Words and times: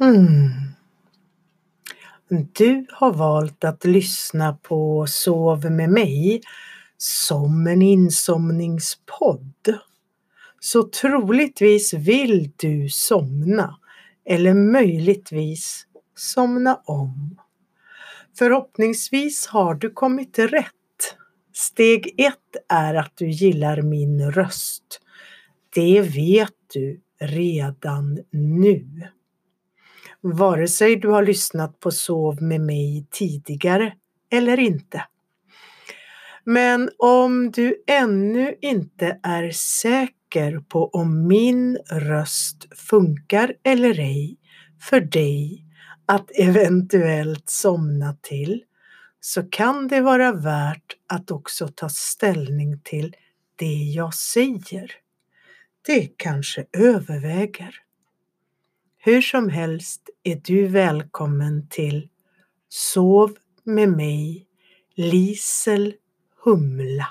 Mm. 0.00 0.50
Du 2.52 2.86
har 2.90 3.12
valt 3.12 3.64
att 3.64 3.84
lyssna 3.84 4.58
på 4.62 5.06
Sov 5.08 5.70
med 5.70 5.90
mig 5.90 6.40
som 6.96 7.66
en 7.66 7.82
insomningspodd. 7.82 9.78
Så 10.60 10.82
troligtvis 10.82 11.94
vill 11.94 12.52
du 12.56 12.88
somna 12.88 13.78
eller 14.24 14.54
möjligtvis 14.54 15.86
somna 16.16 16.80
om. 16.84 17.38
Förhoppningsvis 18.38 19.46
har 19.46 19.74
du 19.74 19.90
kommit 19.90 20.38
rätt. 20.38 20.72
Steg 21.52 22.20
ett 22.20 22.56
är 22.68 22.94
att 22.94 23.12
du 23.14 23.30
gillar 23.30 23.82
min 23.82 24.32
röst. 24.32 25.00
Det 25.74 26.00
vet 26.00 26.54
du 26.74 27.00
redan 27.20 28.18
nu. 28.30 28.86
Vare 30.26 30.68
sig 30.68 30.96
du 30.96 31.08
har 31.08 31.22
lyssnat 31.22 31.80
på 31.80 31.90
Sov 31.90 32.42
med 32.42 32.60
mig 32.60 33.06
tidigare 33.10 33.92
eller 34.30 34.58
inte. 34.60 35.04
Men 36.44 36.90
om 36.98 37.50
du 37.50 37.84
ännu 37.86 38.54
inte 38.60 39.20
är 39.22 39.50
säker 39.50 40.58
på 40.58 40.88
om 40.88 41.26
min 41.26 41.78
röst 41.90 42.78
funkar 42.78 43.54
eller 43.62 43.98
ej 43.98 44.36
för 44.80 45.00
dig 45.00 45.64
att 46.06 46.30
eventuellt 46.34 47.50
somna 47.50 48.16
till 48.22 48.62
så 49.20 49.42
kan 49.42 49.88
det 49.88 50.00
vara 50.00 50.32
värt 50.32 50.96
att 51.06 51.30
också 51.30 51.68
ta 51.68 51.88
ställning 51.88 52.80
till 52.80 53.16
det 53.56 53.92
jag 53.94 54.14
säger. 54.14 54.90
Det 55.86 56.08
kanske 56.16 56.64
överväger. 56.72 57.83
Hur 59.06 59.20
som 59.20 59.48
helst 59.48 60.10
är 60.22 60.40
du 60.44 60.66
välkommen 60.66 61.68
till 61.68 62.08
Sov 62.68 63.36
med 63.64 63.88
mig, 63.88 64.46
Lisel 64.94 65.94
Humla. 66.44 67.08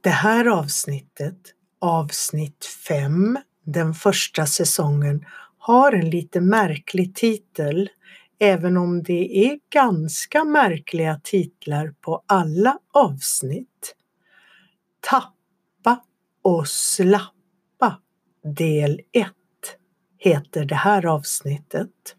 Det 0.00 0.10
här 0.10 0.46
avsnittet, 0.46 1.38
avsnitt 1.78 2.64
5, 2.88 3.38
den 3.64 3.94
första 3.94 4.46
säsongen, 4.46 5.26
har 5.58 5.92
en 5.92 6.10
lite 6.10 6.40
märklig 6.40 7.14
titel, 7.14 7.90
även 8.38 8.76
om 8.76 9.02
det 9.02 9.46
är 9.46 9.58
ganska 9.70 10.44
märkliga 10.44 11.20
titlar 11.24 11.94
på 12.00 12.22
alla 12.26 12.78
avsnitt. 12.92 13.96
Tappa 15.00 16.04
och 16.42 16.68
slapp 16.68 17.33
del 18.44 19.00
1 19.12 19.28
heter 20.18 20.64
det 20.64 20.74
här 20.74 21.06
avsnittet. 21.06 22.16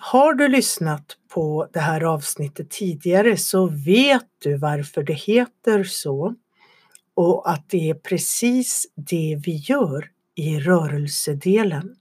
Har 0.00 0.34
du 0.34 0.48
lyssnat 0.48 1.16
på 1.28 1.68
det 1.72 1.80
här 1.80 2.04
avsnittet 2.04 2.70
tidigare 2.70 3.36
så 3.36 3.66
vet 3.66 4.26
du 4.38 4.56
varför 4.56 5.02
det 5.02 5.12
heter 5.12 5.84
så 5.84 6.34
och 7.14 7.50
att 7.50 7.68
det 7.68 7.90
är 7.90 7.94
precis 7.94 8.86
det 8.94 9.40
vi 9.46 9.56
gör 9.56 10.10
i 10.34 10.60
rörelsedelen. 10.60 11.96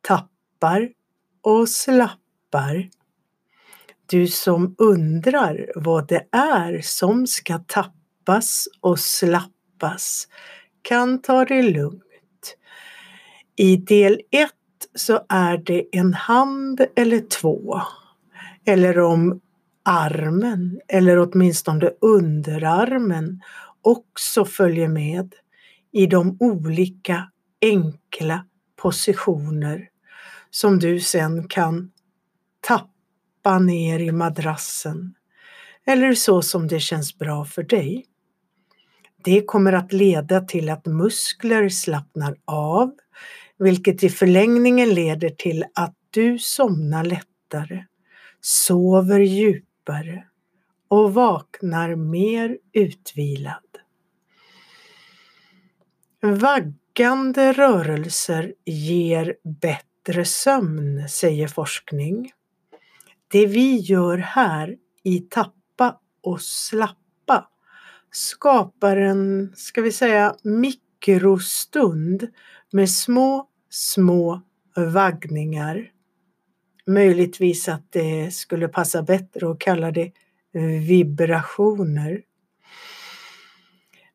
Tappar 0.00 0.88
och 1.42 1.68
slappar. 1.68 2.90
Du 4.06 4.26
som 4.26 4.74
undrar 4.78 5.72
vad 5.74 6.08
det 6.08 6.26
är 6.32 6.80
som 6.82 7.26
ska 7.26 7.58
tappas 7.58 8.68
och 8.80 9.00
slappas 9.00 10.28
kan 10.88 11.22
ta 11.22 11.44
det 11.44 11.62
lugnt. 11.62 12.56
I 13.56 13.76
del 13.76 14.20
1 14.30 14.50
så 14.94 15.20
är 15.28 15.58
det 15.58 15.86
en 15.92 16.14
hand 16.14 16.80
eller 16.96 17.20
två. 17.20 17.80
Eller 18.64 18.98
om 18.98 19.40
armen 19.84 20.80
eller 20.88 21.18
åtminstone 21.18 21.90
underarmen 22.00 23.42
också 23.82 24.44
följer 24.44 24.88
med 24.88 25.34
i 25.92 26.06
de 26.06 26.36
olika 26.40 27.30
enkla 27.62 28.46
positioner 28.76 29.88
som 30.50 30.78
du 30.78 31.00
sen 31.00 31.48
kan 31.48 31.90
tappa 32.60 33.58
ner 33.58 33.98
i 33.98 34.12
madrassen 34.12 35.14
eller 35.86 36.14
så 36.14 36.42
som 36.42 36.68
det 36.68 36.80
känns 36.80 37.18
bra 37.18 37.44
för 37.44 37.62
dig. 37.62 38.06
Det 39.24 39.42
kommer 39.46 39.72
att 39.72 39.92
leda 39.92 40.40
till 40.40 40.70
att 40.70 40.86
muskler 40.86 41.68
slappnar 41.68 42.36
av 42.44 42.92
vilket 43.58 44.04
i 44.04 44.08
förlängningen 44.08 44.88
leder 44.88 45.30
till 45.30 45.64
att 45.74 45.94
du 46.10 46.38
somnar 46.38 47.04
lättare, 47.04 47.84
sover 48.40 49.20
djupare 49.20 50.24
och 50.88 51.14
vaknar 51.14 51.94
mer 51.94 52.58
utvilad. 52.72 53.62
Vaggande 56.20 57.52
rörelser 57.52 58.54
ger 58.64 59.36
bättre 59.60 60.24
sömn, 60.24 61.08
säger 61.08 61.48
forskning. 61.48 62.32
Det 63.28 63.46
vi 63.46 63.76
gör 63.76 64.18
här 64.18 64.76
i 65.02 65.18
tappa 65.18 66.00
och 66.22 66.40
slappa 66.40 67.48
skapar 68.10 68.96
en, 68.96 69.52
ska 69.56 69.82
vi 69.82 69.92
säga, 69.92 70.34
mikrostund 70.42 72.28
med 72.72 72.90
små, 72.90 73.48
små 73.70 74.42
vaggningar. 74.76 75.90
Möjligtvis 76.86 77.68
att 77.68 77.92
det 77.92 78.34
skulle 78.34 78.68
passa 78.68 79.02
bättre 79.02 79.50
att 79.50 79.58
kalla 79.58 79.90
det 79.90 80.12
vibrationer. 80.88 82.22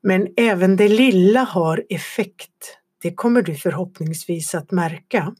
Men 0.01 0.27
även 0.37 0.75
det 0.75 0.87
lilla 0.87 1.43
har 1.43 1.83
effekt. 1.89 2.77
Det 3.01 3.13
kommer 3.13 3.41
du 3.41 3.55
förhoppningsvis 3.55 4.55
att 4.55 4.71
märka 4.71 5.35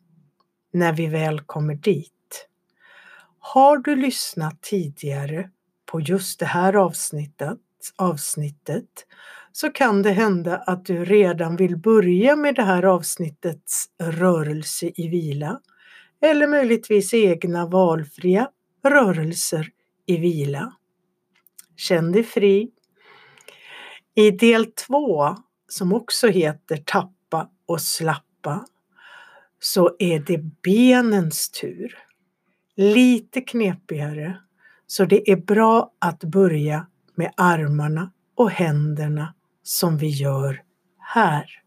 när 0.73 0.93
vi 0.93 1.07
väl 1.07 1.39
kommer 1.39 1.75
dit. 1.75 2.47
Har 3.39 3.77
du 3.77 3.95
lyssnat 3.95 4.61
tidigare 4.61 5.49
på 5.85 6.01
just 6.01 6.39
det 6.39 6.45
här 6.45 6.73
avsnittet, 6.73 7.57
avsnittet 7.95 9.05
så 9.51 9.69
kan 9.69 10.01
det 10.01 10.11
hända 10.11 10.57
att 10.57 10.85
du 10.85 11.05
redan 11.05 11.55
vill 11.55 11.77
börja 11.77 12.35
med 12.35 12.55
det 12.55 12.63
här 12.63 12.83
avsnittets 12.83 13.85
rörelse 14.03 14.91
i 14.95 15.07
vila 15.07 15.59
eller 16.21 16.47
möjligtvis 16.47 17.13
egna 17.13 17.65
valfria 17.65 18.49
rörelser 18.83 19.69
i 20.05 20.17
vila. 20.17 20.73
Känn 21.75 22.11
dig 22.11 22.23
fri. 22.23 22.71
I 24.15 24.31
del 24.31 24.65
två, 24.65 25.35
som 25.67 25.93
också 25.93 26.27
heter 26.27 26.77
Tappa 26.77 27.49
och 27.65 27.81
slappa, 27.81 28.65
så 29.59 29.95
är 29.99 30.19
det 30.19 30.37
benens 30.63 31.49
tur. 31.49 31.97
Lite 32.75 33.41
knepigare, 33.41 34.37
så 34.87 35.05
det 35.05 35.31
är 35.31 35.35
bra 35.35 35.91
att 35.99 36.23
börja 36.23 36.87
med 37.15 37.33
armarna 37.37 38.11
och 38.35 38.51
händerna 38.51 39.33
som 39.63 39.97
vi 39.97 40.07
gör 40.07 40.61
här. 40.99 41.63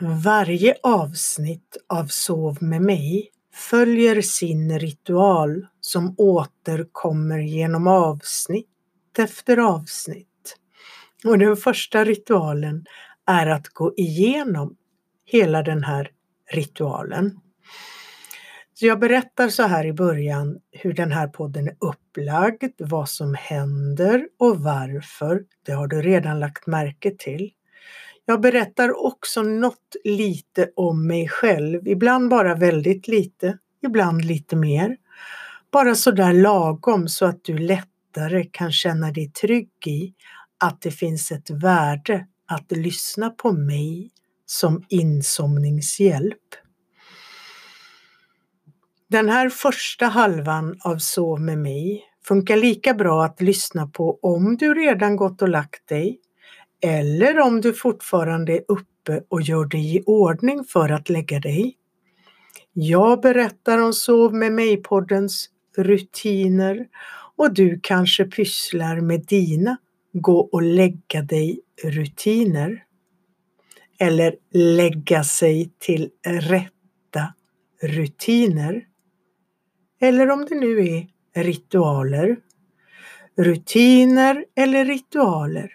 Varje 0.00 0.74
avsnitt 0.82 1.76
av 1.86 2.06
Sov 2.06 2.62
med 2.62 2.82
mig 2.82 3.30
följer 3.52 4.22
sin 4.22 4.78
ritual 4.78 5.66
som 5.80 6.14
återkommer 6.18 7.38
genom 7.38 7.86
avsnitt 7.86 8.66
efter 9.18 9.56
avsnitt. 9.56 10.56
Och 11.24 11.38
den 11.38 11.56
första 11.56 12.04
ritualen 12.04 12.84
är 13.26 13.46
att 13.46 13.68
gå 13.68 13.94
igenom 13.96 14.76
hela 15.24 15.62
den 15.62 15.84
här 15.84 16.10
ritualen. 16.52 17.40
Så 18.80 18.86
jag 18.86 19.00
berättar 19.00 19.48
så 19.48 19.62
här 19.62 19.86
i 19.86 19.92
början 19.92 20.58
hur 20.72 20.92
den 20.92 21.12
här 21.12 21.28
podden 21.28 21.68
är 21.68 21.76
upplagd, 21.80 22.72
vad 22.78 23.08
som 23.08 23.34
händer 23.34 24.28
och 24.38 24.60
varför. 24.60 25.44
Det 25.66 25.72
har 25.72 25.86
du 25.86 26.02
redan 26.02 26.40
lagt 26.40 26.66
märke 26.66 27.10
till. 27.18 27.50
Jag 28.24 28.40
berättar 28.40 29.06
också 29.06 29.42
något 29.42 29.96
lite 30.04 30.70
om 30.76 31.06
mig 31.06 31.28
själv, 31.28 31.88
ibland 31.88 32.28
bara 32.30 32.54
väldigt 32.54 33.08
lite, 33.08 33.58
ibland 33.82 34.24
lite 34.24 34.56
mer. 34.56 34.96
Bara 35.72 35.94
sådär 35.94 36.32
lagom 36.32 37.08
så 37.08 37.26
att 37.26 37.44
du 37.44 37.58
lättare 37.58 38.44
kan 38.44 38.72
känna 38.72 39.12
dig 39.12 39.30
trygg 39.30 39.70
i 39.86 40.14
att 40.58 40.80
det 40.80 40.90
finns 40.90 41.32
ett 41.32 41.50
värde 41.50 42.26
att 42.46 42.72
lyssna 42.72 43.30
på 43.30 43.52
mig 43.52 44.10
som 44.46 44.84
insomningshjälp. 44.88 46.67
Den 49.10 49.28
här 49.28 49.48
första 49.48 50.06
halvan 50.06 50.76
av 50.84 50.98
Sov 50.98 51.40
med 51.40 51.58
mig 51.58 52.04
funkar 52.24 52.56
lika 52.56 52.94
bra 52.94 53.24
att 53.24 53.42
lyssna 53.42 53.86
på 53.86 54.18
om 54.22 54.56
du 54.56 54.74
redan 54.74 55.16
gått 55.16 55.42
och 55.42 55.48
lagt 55.48 55.88
dig 55.88 56.20
eller 56.82 57.40
om 57.40 57.60
du 57.60 57.72
fortfarande 57.72 58.52
är 58.52 58.64
uppe 58.68 59.22
och 59.28 59.42
gör 59.42 59.64
dig 59.64 59.96
i 59.96 60.02
ordning 60.06 60.64
för 60.64 60.88
att 60.88 61.08
lägga 61.08 61.40
dig. 61.40 61.76
Jag 62.72 63.20
berättar 63.20 63.78
om 63.78 63.92
Sov 63.92 64.34
med 64.34 64.52
mig-poddens 64.52 65.48
rutiner 65.76 66.86
och 67.36 67.54
du 67.54 67.80
kanske 67.82 68.24
pysslar 68.24 69.00
med 69.00 69.26
dina 69.26 69.76
gå 70.12 70.38
och 70.38 70.62
lägga 70.62 71.22
dig 71.22 71.60
rutiner. 71.84 72.84
Eller 73.98 74.34
lägga 74.52 75.24
sig 75.24 75.72
till 75.78 76.10
rätta 76.26 77.34
rutiner. 77.82 78.87
Eller 80.00 80.30
om 80.30 80.44
det 80.44 80.54
nu 80.54 80.88
är 80.88 81.06
ritualer. 81.42 82.36
Rutiner 83.36 84.44
eller 84.56 84.84
ritualer. 84.84 85.72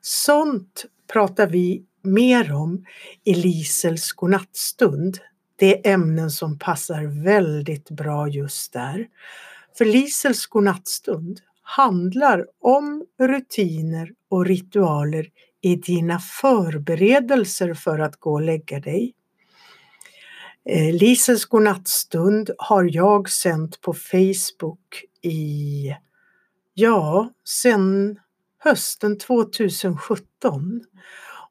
Sånt 0.00 0.84
pratar 1.12 1.46
vi 1.46 1.84
mer 2.02 2.52
om 2.54 2.86
i 3.24 3.34
Lisels 3.34 4.12
godnattstund. 4.12 5.18
Det 5.56 5.88
är 5.88 5.94
ämnen 5.94 6.30
som 6.30 6.58
passar 6.58 7.22
väldigt 7.24 7.90
bra 7.90 8.28
just 8.28 8.72
där. 8.72 9.08
För 9.78 9.84
Lisels 9.84 10.46
godnattstund 10.46 11.40
handlar 11.62 12.46
om 12.60 13.04
rutiner 13.20 14.12
och 14.30 14.46
ritualer 14.46 15.28
i 15.60 15.76
dina 15.76 16.18
förberedelser 16.18 17.74
för 17.74 17.98
att 17.98 18.16
gå 18.16 18.32
och 18.32 18.42
lägga 18.42 18.80
dig. 18.80 19.14
Eh, 20.70 20.92
Lises 20.92 21.00
Lisels 21.00 21.44
godnattstund 21.44 22.50
har 22.58 22.88
jag 22.92 23.30
sänt 23.30 23.80
på 23.80 23.94
Facebook 23.94 25.04
i, 25.22 25.94
ja, 26.74 27.32
sen 27.44 28.18
hösten 28.58 29.18
2017 29.18 30.80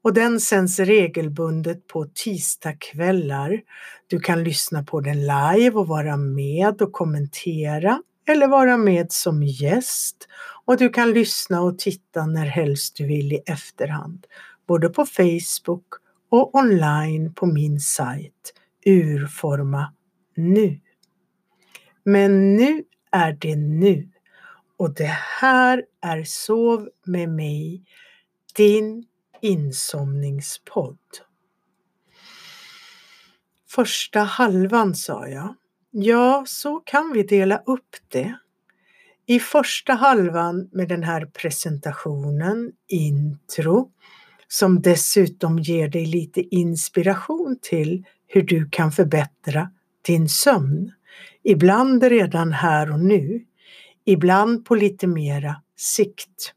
och 0.02 0.14
den 0.14 0.40
sänds 0.40 0.80
regelbundet 0.80 1.88
på 1.88 2.06
tisdagskvällar. 2.14 3.62
Du 4.08 4.19
kan 4.19 4.44
lyssna 4.44 4.84
på 4.84 5.02
den 5.02 5.19
live 5.19 5.72
och 5.72 5.88
vara 5.88 6.18
med 6.18 6.81
och 6.81 6.92
kommentera 6.92 8.02
eller 8.28 8.48
vara 8.48 8.78
med 8.78 9.12
som 9.12 9.44
gäst 9.44 10.28
och 10.66 10.78
du 10.78 10.90
kan 10.90 11.12
lyssna 11.12 11.62
och 11.62 11.80
titta 11.80 12.25
när 12.25 12.46
helst 12.46 12.98
du 12.98 13.08
vill 13.08 13.34
i 13.34 13.42
efterhand, 13.46 14.28
både 14.68 14.90
på 14.90 15.06
Facebook 15.06 15.86
och 16.30 16.56
online 16.56 17.34
på 17.34 17.46
min 17.46 17.80
sajt 17.80 18.54
Urforma 18.85 19.94
nu. 20.35 20.79
Men 22.03 22.56
nu 22.56 22.83
är 23.12 23.33
det 23.33 23.56
nu 23.56 24.09
och 24.77 24.94
det 24.94 25.18
här 25.39 25.83
är 26.01 26.24
Sov 26.24 26.89
med 27.06 27.29
mig, 27.29 27.83
din 28.56 29.06
insomningspodd. 29.41 30.97
Första 33.69 34.19
halvan 34.19 34.95
sa 34.95 35.27
jag. 35.27 35.56
Ja, 35.91 36.44
så 36.47 36.80
kan 36.80 37.12
vi 37.13 37.23
dela 37.23 37.57
upp 37.57 37.95
det. 38.07 38.38
I 39.25 39.39
första 39.39 39.94
halvan 39.94 40.69
med 40.71 40.89
den 40.89 41.03
här 41.03 41.25
presentationen, 41.25 42.71
intro, 42.88 43.91
som 44.47 44.81
dessutom 44.81 45.59
ger 45.59 45.88
dig 45.88 46.06
lite 46.06 46.41
inspiration 46.41 47.57
till 47.62 48.06
hur 48.27 48.41
du 48.41 48.69
kan 48.69 48.91
förbättra 48.91 49.69
din 50.01 50.29
sömn. 50.29 50.91
Ibland 51.44 52.03
redan 52.03 52.51
här 52.51 52.91
och 52.91 53.00
nu, 53.00 53.45
ibland 54.06 54.65
på 54.65 54.75
lite 54.75 55.07
mera 55.07 55.62
sikt. 55.77 56.53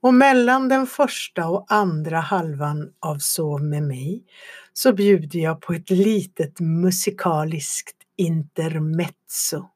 Och 0.00 0.14
mellan 0.14 0.68
den 0.68 0.86
första 0.86 1.48
och 1.48 1.66
andra 1.68 2.20
halvan 2.20 2.92
av 3.00 3.18
Sov 3.18 3.62
med 3.62 3.82
mig 3.82 4.24
så 4.72 4.92
bjuder 4.92 5.38
jag 5.38 5.60
på 5.60 5.72
ett 5.72 5.90
litet 5.90 6.60
musikaliskt 6.60 7.96
intermezzo 8.16 9.68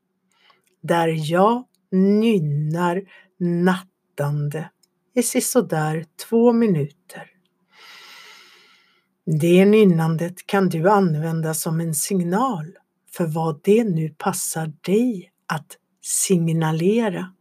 där 0.83 1.31
jag 1.33 1.65
nynnar 1.91 3.03
nattande 3.39 4.71
i 5.15 5.23
sisådär 5.23 6.05
två 6.29 6.53
minuter. 6.53 7.30
Det 9.33 9.65
nynnandet 9.65 10.47
kan 10.47 10.69
du 10.69 10.91
använda 10.91 11.55
som 11.55 11.81
en 11.81 11.95
signal 11.95 12.79
för 13.11 13.27
vad 13.27 13.61
det 13.65 13.85
nu 13.85 14.15
passar 14.19 14.73
dig 14.81 15.33
att 15.47 15.77
signalera. 16.03 17.35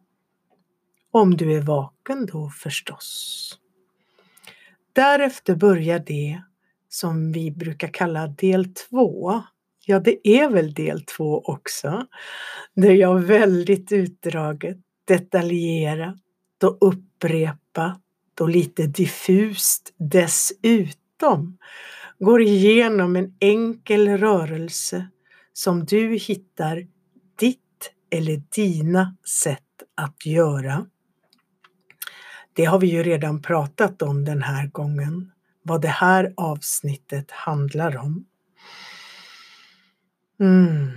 Om 1.11 1.37
du 1.37 1.53
är 1.53 1.61
vaken 1.61 2.25
då 2.25 2.49
förstås. 2.49 3.59
Därefter 4.93 5.55
börjar 5.55 5.99
det 5.99 6.41
som 6.89 7.31
vi 7.31 7.51
brukar 7.51 7.87
kalla 7.87 8.27
del 8.27 8.73
två 8.73 9.41
Ja, 9.85 9.99
det 9.99 10.27
är 10.27 10.49
väl 10.49 10.73
del 10.73 11.01
två 11.01 11.41
också. 11.41 12.05
Där 12.73 12.91
jag 12.91 13.19
väldigt 13.19 13.91
utdraget, 13.91 14.77
detaljerat 15.05 16.63
och 16.63 16.77
upprepat 16.81 18.01
och 18.39 18.49
lite 18.49 18.87
diffust 18.87 19.93
dessutom 19.97 21.08
går 22.19 22.41
igenom 22.41 23.15
en 23.15 23.35
enkel 23.39 24.17
rörelse 24.17 25.07
som 25.53 25.85
du 25.85 26.15
hittar 26.15 26.87
ditt 27.39 27.91
eller 28.11 28.43
dina 28.55 29.17
sätt 29.41 29.63
att 29.95 30.25
göra. 30.25 30.85
Det 32.53 32.65
har 32.65 32.79
vi 32.79 32.87
ju 32.87 33.03
redan 33.03 33.41
pratat 33.41 34.01
om 34.01 34.25
den 34.25 34.41
här 34.41 34.67
gången, 34.67 35.31
vad 35.63 35.81
det 35.81 35.87
här 35.87 36.33
avsnittet 36.37 37.31
handlar 37.31 37.97
om. 37.97 38.25
Mm. 40.39 40.89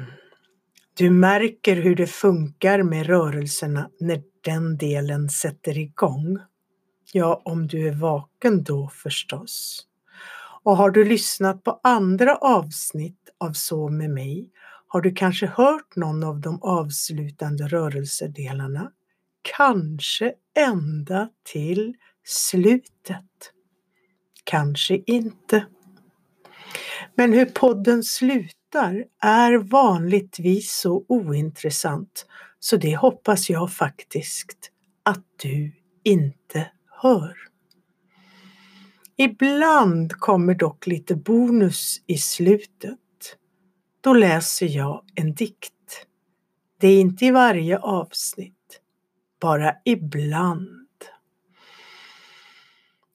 Du 0.94 1.10
märker 1.10 1.76
hur 1.76 1.96
det 1.96 2.06
funkar 2.06 2.82
med 2.82 3.06
rörelserna 3.06 3.90
när 4.00 4.22
den 4.44 4.76
delen 4.76 5.28
sätter 5.30 5.78
igång. 5.78 6.38
Ja, 7.12 7.42
om 7.44 7.66
du 7.66 7.88
är 7.88 7.92
vaken 7.92 8.64
då 8.64 8.88
förstås. 8.88 9.86
Och 10.62 10.76
har 10.76 10.90
du 10.90 11.04
lyssnat 11.04 11.64
på 11.64 11.80
andra 11.82 12.36
avsnitt 12.36 13.28
av 13.38 13.52
Så 13.52 13.88
med 13.88 14.10
mig 14.10 14.50
har 14.86 15.00
du 15.00 15.14
kanske 15.14 15.46
hört 15.46 15.96
någon 15.96 16.24
av 16.24 16.40
de 16.40 16.62
avslutande 16.62 17.68
rörelsedelarna. 17.68 18.90
Kanske 19.56 20.32
ända 20.56 21.28
till 21.52 21.94
slutet. 22.24 23.52
Kanske 24.44 25.02
inte. 25.06 25.66
Men 27.14 27.32
hur 27.32 27.46
podden 27.46 28.02
slutar 28.02 29.04
är 29.22 29.58
vanligtvis 29.58 30.72
så 30.80 31.04
ointressant 31.08 32.26
så 32.58 32.76
det 32.76 32.96
hoppas 32.96 33.50
jag 33.50 33.72
faktiskt 33.72 34.70
att 35.02 35.24
du 35.42 35.72
inte 36.02 36.70
hör. 37.02 37.51
Ibland 39.22 40.12
kommer 40.12 40.54
dock 40.54 40.86
lite 40.86 41.14
bonus 41.16 42.02
i 42.06 42.18
slutet. 42.18 42.98
Då 44.00 44.14
läser 44.14 44.66
jag 44.66 45.04
en 45.14 45.34
dikt. 45.34 46.06
Det 46.80 46.88
är 46.88 47.00
inte 47.00 47.24
i 47.26 47.30
varje 47.30 47.78
avsnitt, 47.78 48.80
bara 49.40 49.74
ibland. 49.84 50.86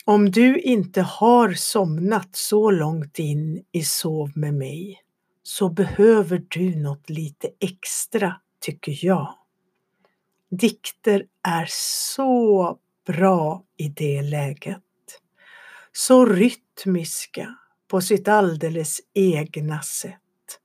Om 0.05 0.31
du 0.31 0.59
inte 0.59 1.01
har 1.01 1.53
somnat 1.53 2.35
så 2.35 2.71
långt 2.71 3.19
in 3.19 3.63
i 3.71 3.83
Sov 3.83 4.31
med 4.35 4.53
mig 4.53 5.01
så 5.43 5.69
behöver 5.69 6.45
du 6.47 6.75
något 6.75 7.09
lite 7.09 7.49
extra, 7.59 8.35
tycker 8.59 9.05
jag. 9.05 9.35
Dikter 10.49 11.25
är 11.43 11.65
så 11.69 12.77
bra 13.07 13.63
i 13.77 13.89
det 13.89 14.21
läget. 14.21 14.86
Så 15.99 16.25
rytmiska 16.25 17.55
på 17.87 18.01
sitt 18.01 18.27
alldeles 18.27 18.99
egna 19.13 19.81
sätt. 19.81 20.59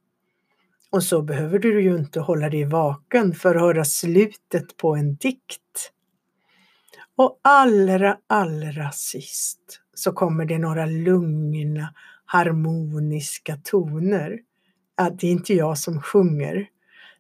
Och 0.91 1.03
så 1.03 1.23
behöver 1.23 1.59
du 1.59 1.83
ju 1.83 1.97
inte 1.97 2.21
hålla 2.21 2.51
dig 2.51 2.65
vaken 2.65 3.35
för 3.35 3.55
att 3.55 3.61
höra 3.61 3.85
slutet 3.85 4.77
på 4.77 4.97
en 4.97 5.15
dikt. 5.17 5.93
Och 7.17 7.41
allra, 7.43 8.19
allra 8.27 8.91
sist 8.91 9.81
så 9.95 10.13
kommer 10.13 10.45
det 10.45 10.59
några 10.59 10.87
lugna 10.87 11.95
harmoniska 12.25 13.57
toner 13.57 14.39
Ja, 14.97 15.11
det 15.11 15.27
är 15.27 15.33
inte 15.33 15.55
jag 15.55 15.79
som 15.79 16.03
sjunger. 16.03 16.69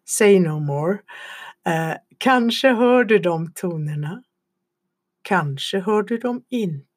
Say 0.04 0.40
no 0.40 0.60
more. 0.60 0.98
Eh, 1.66 1.96
kanske 2.18 2.72
hör 2.72 3.04
du 3.04 3.18
de 3.18 3.52
tonerna. 3.52 4.22
Kanske 5.22 5.80
hör 5.80 6.02
du 6.02 6.18
dem 6.18 6.44
inte. 6.48 6.91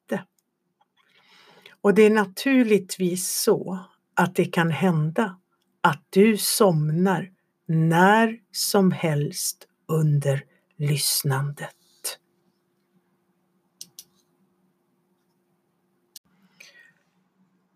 Och 1.86 1.94
det 1.94 2.02
är 2.02 2.10
naturligtvis 2.10 3.42
så 3.42 3.80
att 4.14 4.36
det 4.36 4.46
kan 4.46 4.72
hända 4.72 5.40
att 5.82 6.04
du 6.10 6.38
somnar 6.38 7.32
när 7.68 8.40
som 8.52 8.92
helst 8.92 9.68
under 9.88 10.44
lyssnandet. 10.78 11.70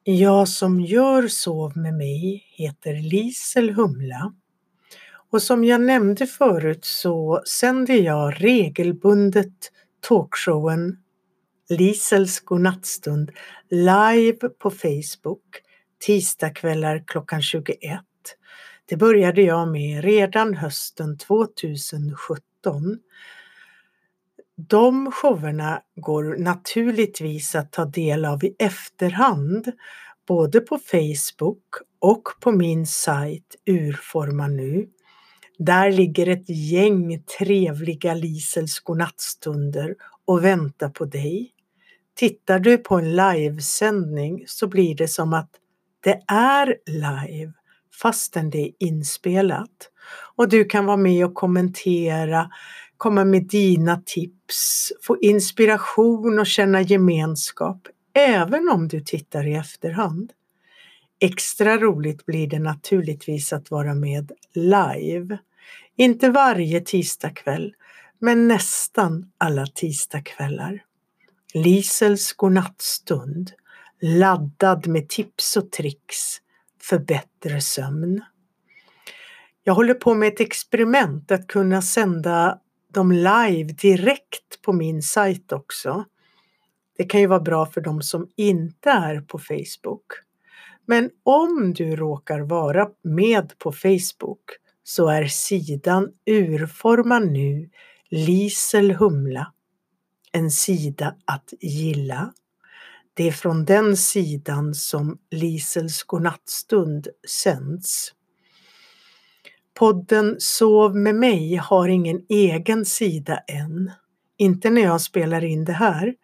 Jag 0.04 0.50
som 0.50 0.80
gör 0.82 1.28
Sov 1.28 1.78
med 1.78 1.94
mig 1.94 2.44
heter 2.56 2.94
Lisel 2.94 3.70
Humla 3.70 4.34
och 5.30 5.42
som 5.42 5.64
jag 5.64 5.82
nämnde 5.82 6.28
förut 6.28 6.86
så 6.86 7.44
sänder 7.48 7.96
jag 7.96 8.44
regelbundet 8.44 9.72
talkshowen 10.08 10.98
Lisels 11.70 12.40
godnattstund 12.40 13.32
live 13.70 14.50
på 14.50 14.72
Facebook 14.72 15.44
tisdagskvällar 16.00 17.04
klockan 17.08 17.42
21. 17.42 17.80
Det 18.86 18.98
började 18.98 19.42
jag 19.42 19.68
med 19.68 20.04
redan 20.04 20.54
hösten 20.54 21.18
2017. 21.18 23.00
De 24.56 25.12
showerna 25.12 25.82
går 25.96 26.38
naturligtvis 26.38 27.56
att 27.56 27.72
ta 27.72 27.86
del 27.86 28.26
av 28.26 28.44
i 28.44 28.56
efterhand 28.60 29.72
både 30.28 30.60
på 30.60 30.78
Facebook 30.78 31.64
och 32.00 32.24
på 32.40 32.52
min 32.52 32.88
sajt 32.88 33.56
Urforma 33.66 34.48
nu. 34.48 34.88
Där 35.58 35.92
ligger 35.92 36.28
ett 36.28 36.50
gäng 36.50 37.24
trevliga 37.40 38.14
Lisels 38.14 38.80
godnattstunder 38.80 39.96
och 40.26 40.44
väntar 40.44 40.90
på 40.90 41.06
dig. 41.06 41.54
Tittar 42.20 42.60
du 42.60 42.78
på 42.78 42.96
en 42.96 43.16
livesändning 43.16 44.44
så 44.48 44.68
blir 44.68 44.96
det 44.96 45.08
som 45.08 45.34
att 45.34 45.50
det 46.04 46.22
är 46.28 46.76
live 46.86 47.54
fastän 48.02 48.50
det 48.50 48.58
är 48.58 48.72
inspelat. 48.80 49.90
Och 50.36 50.50
du 50.50 50.66
kan 50.66 50.86
vara 50.86 50.98
med 50.98 51.26
och 51.26 51.34
kommentera, 51.34 52.50
komma 52.98 53.26
med 53.26 53.48
dina 53.48 54.02
tips, 54.06 54.92
få 55.02 55.18
inspiration 55.22 56.40
och 56.40 56.48
känna 56.48 56.82
gemenskap 56.82 57.88
även 58.14 58.70
om 58.70 58.88
du 58.88 59.02
tittar 59.02 59.48
i 59.48 59.54
efterhand. 59.54 60.32
Extra 61.20 61.78
roligt 61.78 62.26
blir 62.26 62.48
det 62.48 62.60
naturligtvis 62.60 63.54
att 63.54 63.72
vara 63.72 63.94
med 63.94 64.32
live. 64.54 65.38
Inte 65.96 66.30
varje 66.30 66.82
tisdagkväll, 66.82 67.74
men 68.20 68.48
nästan 68.48 69.32
alla 69.38 69.66
tisdagskvällar. 69.66 70.89
Lisels 71.54 72.34
godnattstund, 72.34 73.52
laddad 74.02 74.88
med 74.88 75.10
tips 75.10 75.58
och 75.58 75.72
tricks 75.72 76.38
för 76.82 77.00
bättre 77.00 77.62
sömn. 77.62 78.22
Jag 79.64 79.74
håller 79.74 79.94
på 79.94 80.14
med 80.14 80.28
ett 80.28 80.40
experiment 80.40 81.32
att 81.32 81.48
kunna 81.48 81.82
sända 81.82 82.60
dem 82.94 83.12
live 83.12 83.74
direkt 83.74 84.62
på 84.62 84.74
min 84.74 85.02
sajt 85.02 85.52
också. 85.52 86.06
Det 86.98 87.04
kan 87.04 87.22
ju 87.22 87.28
vara 87.28 87.40
bra 87.40 87.66
för 87.66 87.82
de 87.82 88.02
som 88.02 88.30
inte 88.36 88.90
är 88.90 89.22
på 89.22 89.40
Facebook. 89.40 90.06
Men 90.86 91.10
om 91.24 91.74
du 91.74 91.96
råkar 91.96 92.40
vara 92.40 92.90
med 93.04 93.54
på 93.60 93.72
Facebook 93.72 94.44
så 94.84 95.08
är 95.08 95.26
sidan 95.26 96.08
Urforma 96.26 97.20
nu 97.20 97.70
Lisel 98.10 98.92
Humla 98.92 99.54
en 100.32 100.52
sida 100.52 101.16
att 101.26 101.54
gilla. 101.62 102.34
Det 103.14 103.28
är 103.28 103.32
från 103.32 103.66
den 103.66 103.98
sidan 103.98 104.74
som 104.74 105.18
Lisels 105.32 106.04
godnattstund 106.04 107.08
sänds. 107.28 108.14
Podden 109.74 110.36
Sov 110.40 110.96
med 110.96 111.16
mig 111.16 111.56
har 111.56 111.88
ingen 111.88 112.22
egen 112.30 112.86
sida 112.86 113.38
än. 113.48 113.92
Inte 114.38 114.70
när 114.70 114.82
jag 114.82 115.02
spelar 115.02 115.44
in 115.44 115.66
det 115.66 115.74
här. 115.74 116.16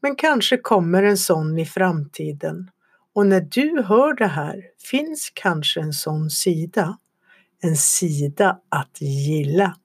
Men 0.00 0.16
kanske 0.16 0.56
kommer 0.56 1.02
en 1.02 1.18
sån 1.18 1.58
i 1.58 1.66
framtiden. 1.66 2.70
Och 3.14 3.26
när 3.26 3.40
du 3.40 3.82
hör 3.82 4.14
det 4.14 4.26
här 4.26 4.62
finns 4.90 5.30
kanske 5.34 5.80
en 5.80 5.92
sån 5.92 6.30
sida. 6.30 6.98
En 7.62 7.76
sida 7.76 8.58
att 8.68 9.00
gilla. 9.00 9.76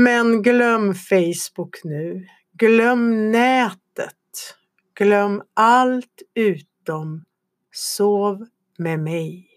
Men 0.00 0.42
glöm 0.42 0.94
Facebook 0.94 1.84
nu. 1.84 2.26
Glöm 2.52 3.32
nätet. 3.32 4.14
Glöm 4.98 5.42
allt 5.54 6.22
utom 6.34 7.24
Sov 7.72 8.46
med 8.78 9.00
mig. 9.00 9.48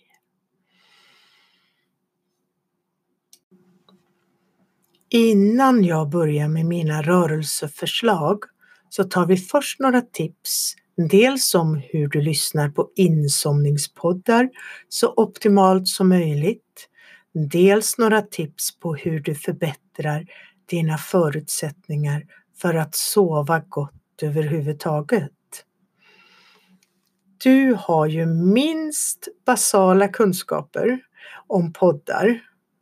Innan 5.10 5.84
jag 5.84 6.10
börjar 6.10 6.48
med 6.48 6.66
mina 6.66 7.02
rörelseförslag 7.02 8.44
så 8.90 9.04
tar 9.04 9.26
vi 9.26 9.38
först 9.38 9.80
några 9.80 10.02
tips. 10.02 10.76
Dels 11.10 11.56
om 11.56 11.82
hur 11.84 12.08
du 12.08 12.22
lyssnar 12.22 12.70
på 12.70 12.90
insomningspoddar 12.96 14.50
så 14.90 15.14
optimalt 15.18 15.88
som 15.88 16.10
möjligt. 16.10 16.90
Dels 17.34 17.98
några 17.98 18.22
tips 18.22 18.80
på 18.80 18.96
hur 18.96 19.20
du 19.20 19.36
förbättrar 19.36 19.81
dina 20.66 20.98
förutsättningar 20.98 22.24
för 22.58 22.74
att 22.74 22.96
sova 22.96 23.62
gott 23.70 23.94
överhuvudtaget. 24.22 25.32
Du 27.44 27.78
har 27.80 28.08
ju 28.08 28.26
minst 28.26 29.28
basala 29.46 30.08
kunskaper 30.08 31.00
om 31.48 31.74
poddar. 31.74 32.40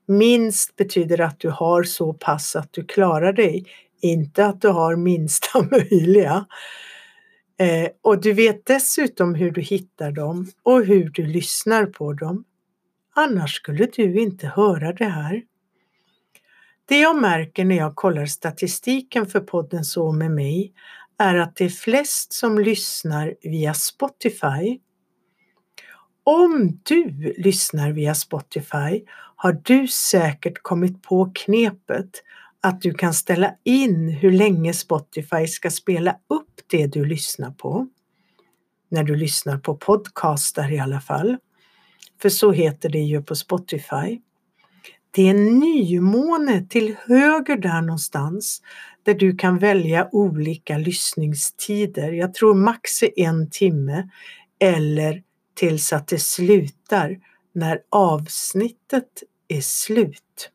Minst 0.08 0.76
betyder 0.76 1.22
att 1.22 1.40
du 1.40 1.50
har 1.50 1.84
så 1.84 2.14
pass 2.14 2.56
att 2.56 2.74
du 2.74 2.86
klarar 2.86 3.34
dig, 3.34 3.66
inte 4.02 4.46
att 4.46 4.62
du 4.62 4.68
har 4.68 4.96
minsta 4.96 5.64
möjliga. 5.72 6.46
Eh, 7.60 7.90
och 8.02 8.22
du 8.22 8.34
vet 8.34 8.66
dessutom 8.66 9.36
hur 9.36 9.52
du 9.52 9.62
hittar 9.62 10.12
dem 10.12 10.48
och 10.64 10.86
hur 10.86 11.10
du 11.10 11.26
lyssnar 11.26 11.86
på 11.86 12.14
dem. 12.14 12.44
Annars 13.16 13.56
skulle 13.56 13.86
du 13.86 14.20
inte 14.20 14.48
höra 14.48 14.94
det 14.94 15.06
här. 15.06 15.44
Det 16.90 17.00
jag 17.00 17.22
märker 17.22 17.66
när 17.66 17.76
jag 17.76 17.96
kollar 17.96 18.26
statistiken 18.26 19.26
för 19.26 19.40
podden 19.40 19.84
Så 19.84 20.12
med 20.12 20.32
mig 20.32 20.74
är 21.18 21.36
att 21.36 21.56
det 21.56 21.66
är 21.66 21.70
flest 21.70 22.34
som 22.34 22.60
lyssnar 22.60 23.36
via 23.42 23.74
Spotify. 23.74 24.80
Om 26.24 26.80
du 26.84 27.34
lyssnar 27.38 27.92
via 27.92 28.16
Spotify 28.16 29.04
har 29.36 29.62
du 29.64 29.88
säkert 29.88 30.54
kommit 30.62 31.04
på 31.04 31.32
knepet 31.36 32.10
att 32.62 32.82
du 32.82 32.94
kan 32.94 33.14
ställa 33.14 33.56
in 33.64 34.10
hur 34.10 34.32
länge 34.32 34.74
Spotify 34.74 35.48
ska 35.48 35.70
spela 35.70 36.12
upp 36.28 36.62
det 36.68 36.88
du 36.88 37.06
lyssnar 37.06 37.52
på. 37.52 37.88
När 38.90 39.04
du 39.04 39.16
lyssnar 39.16 39.58
på 39.58 39.76
podcastar 39.76 40.72
i 40.72 40.80
alla 40.80 41.02
fall. 41.02 41.38
För 42.22 42.30
så 42.30 42.52
heter 42.52 42.90
det 42.90 43.00
ju 43.00 43.24
på 43.24 43.36
Spotify. 43.36 44.20
Det 45.12 45.22
är 45.22 45.30
en 45.30 45.60
nymåne 45.60 46.66
till 46.70 46.96
höger 47.08 47.58
där 47.58 47.82
någonstans 47.82 48.62
där 49.04 49.14
du 49.14 49.36
kan 49.36 49.58
välja 49.58 50.10
olika 50.12 50.78
lyssningstider. 50.78 52.12
Jag 52.12 52.34
tror 52.34 52.54
max 52.54 53.04
är 53.04 53.20
en 53.20 53.50
timme 53.50 54.10
eller 54.60 55.24
tills 55.56 55.94
att 55.94 56.08
det 56.08 56.20
slutar 56.20 57.18
när 57.54 57.80
avsnittet 57.90 59.24
är 59.48 59.62
slut. 59.62 60.52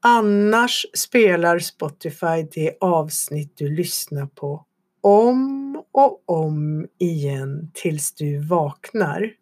Annars 0.00 0.86
spelar 0.94 1.58
Spotify 1.58 2.48
det 2.54 2.76
avsnitt 2.80 3.52
du 3.56 3.68
lyssnar 3.76 4.26
på 4.26 4.64
om 5.00 5.82
och 5.92 6.22
om 6.26 6.88
igen 6.98 7.70
tills 7.74 8.14
du 8.14 8.38
vaknar. 8.38 9.32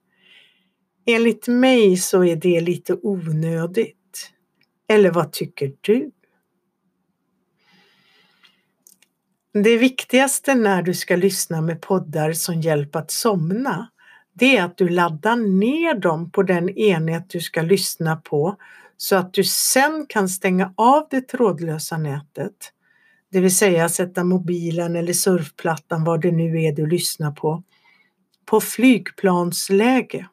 Enligt 1.06 1.48
mig 1.48 1.96
så 1.96 2.24
är 2.24 2.36
det 2.36 2.60
lite 2.60 2.94
onödigt. 3.02 4.30
Eller 4.88 5.10
vad 5.10 5.32
tycker 5.32 5.72
du? 5.80 6.10
Det 9.54 9.76
viktigaste 9.76 10.54
när 10.54 10.82
du 10.82 10.94
ska 10.94 11.16
lyssna 11.16 11.60
med 11.60 11.80
poddar 11.80 12.32
som 12.32 12.60
hjälp 12.60 12.96
att 12.96 13.10
somna, 13.10 13.88
det 14.32 14.56
är 14.56 14.64
att 14.64 14.76
du 14.76 14.88
laddar 14.88 15.36
ner 15.36 15.94
dem 15.94 16.30
på 16.30 16.42
den 16.42 16.70
enhet 16.70 17.30
du 17.30 17.40
ska 17.40 17.62
lyssna 17.62 18.16
på 18.16 18.56
så 18.96 19.16
att 19.16 19.34
du 19.34 19.44
sen 19.44 20.06
kan 20.08 20.28
stänga 20.28 20.74
av 20.76 21.06
det 21.10 21.20
trådlösa 21.20 21.98
nätet. 21.98 22.72
Det 23.30 23.40
vill 23.40 23.56
säga 23.56 23.88
sätta 23.88 24.24
mobilen 24.24 24.96
eller 24.96 25.12
surfplattan, 25.12 26.04
vad 26.04 26.20
det 26.20 26.32
nu 26.32 26.62
är 26.62 26.72
du 26.72 26.86
lyssnar 26.86 27.32
på, 27.32 27.62
på 28.46 28.60
flygplansläge. 28.60 30.26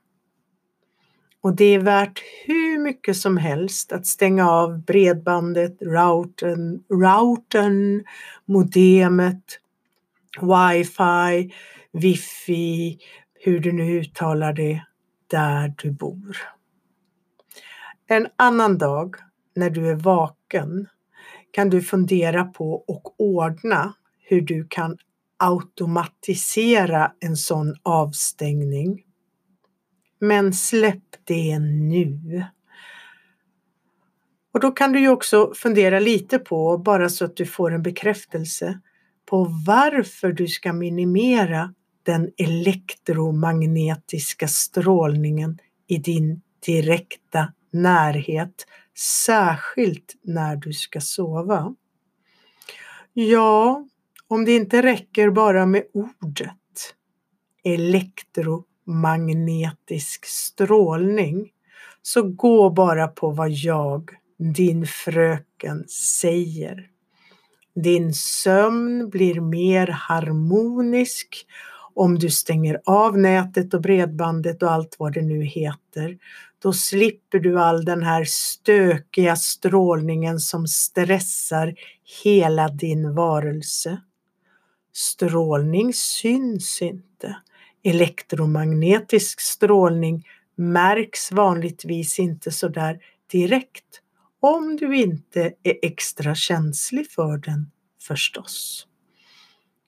Och 1.42 1.56
det 1.56 1.66
är 1.66 1.80
värt 1.80 2.22
hur 2.46 2.80
mycket 2.80 3.18
som 3.18 3.38
helst 3.38 3.92
att 3.92 4.08
stänga 4.08 4.52
av 4.52 4.84
bredbandet, 4.84 5.82
routern, 5.82 6.84
routern 6.90 8.04
modemet, 8.46 9.44
wifi, 10.42 11.54
wifi, 11.94 13.00
hur 13.34 13.60
du 13.60 13.72
nu 13.72 14.00
uttalar 14.00 14.54
det, 14.54 14.84
där 15.28 15.74
du 15.78 15.92
bor. 15.92 16.38
En 18.08 18.28
annan 18.36 18.78
dag 18.78 19.16
när 19.56 19.70
du 19.70 19.90
är 19.90 19.96
vaken 19.96 20.88
kan 21.52 21.70
du 21.70 21.82
fundera 21.82 22.46
på 22.46 22.74
och 22.74 23.22
ordna 23.22 23.94
hur 24.20 24.42
du 24.42 24.68
kan 24.70 24.98
automatisera 25.38 27.12
en 27.20 27.38
sån 27.38 27.76
avstängning. 27.84 29.04
Men 30.20 30.54
släpp 30.54 31.04
det 31.24 31.60
nu. 31.60 32.44
Och 34.52 34.60
då 34.60 34.72
kan 34.72 34.92
du 34.92 35.00
ju 35.00 35.10
också 35.10 35.54
fundera 35.56 36.00
lite 36.00 36.40
på, 36.40 36.78
bara 36.78 37.10
så 37.10 37.26
att 37.26 37.36
du 37.36 37.46
får 37.46 37.74
en 37.74 37.84
bekräftelse, 37.84 38.80
på 39.26 39.48
varför 39.66 40.32
du 40.32 40.48
ska 40.48 40.74
minimera 40.74 41.74
den 42.04 42.32
elektromagnetiska 42.38 44.48
strålningen 44.48 45.60
i 45.88 45.98
din 45.98 46.42
direkta 46.66 47.54
närhet, 47.72 48.66
särskilt 49.26 50.16
när 50.24 50.56
du 50.56 50.74
ska 50.74 51.02
sova. 51.02 51.76
Ja, 53.14 53.88
om 54.28 54.46
det 54.46 54.56
inte 54.56 54.82
räcker 54.82 55.30
bara 55.30 55.66
med 55.66 55.84
ordet 55.94 56.96
magnetisk 58.90 60.26
strålning 60.26 61.52
så 62.02 62.22
gå 62.22 62.70
bara 62.70 63.08
på 63.08 63.30
vad 63.30 63.52
jag, 63.52 64.10
din 64.38 64.88
fröken, 64.88 65.88
säger. 66.22 66.88
Din 67.76 68.14
sömn 68.14 69.10
blir 69.10 69.42
mer 69.42 69.88
harmonisk 69.88 71.46
om 71.94 72.20
du 72.20 72.30
stänger 72.30 72.82
av 72.86 73.18
nätet 73.18 73.74
och 73.74 73.82
bredbandet 73.82 74.64
och 74.64 74.72
allt 74.72 74.96
vad 75.00 75.14
det 75.14 75.22
nu 75.22 75.44
heter. 75.44 76.18
Då 76.62 76.74
slipper 76.74 77.40
du 77.40 77.60
all 77.60 77.86
den 77.86 78.04
här 78.04 78.24
stökiga 78.28 79.36
strålningen 79.36 80.40
som 80.40 80.68
stressar 80.68 81.76
hela 82.24 82.68
din 82.68 83.16
varelse. 83.16 84.02
Strålning 84.94 85.94
syns 85.94 86.82
inte. 86.82 87.36
Elektromagnetisk 87.84 89.42
strålning 89.42 90.28
märks 90.56 91.32
vanligtvis 91.32 92.20
inte 92.20 92.52
så 92.52 92.68
där 92.68 93.00
direkt 93.32 94.02
om 94.40 94.76
du 94.76 94.96
inte 94.96 95.54
är 95.64 95.80
extra 95.82 96.36
känslig 96.36 97.12
för 97.12 97.38
den 97.38 97.72
förstås. 98.02 98.88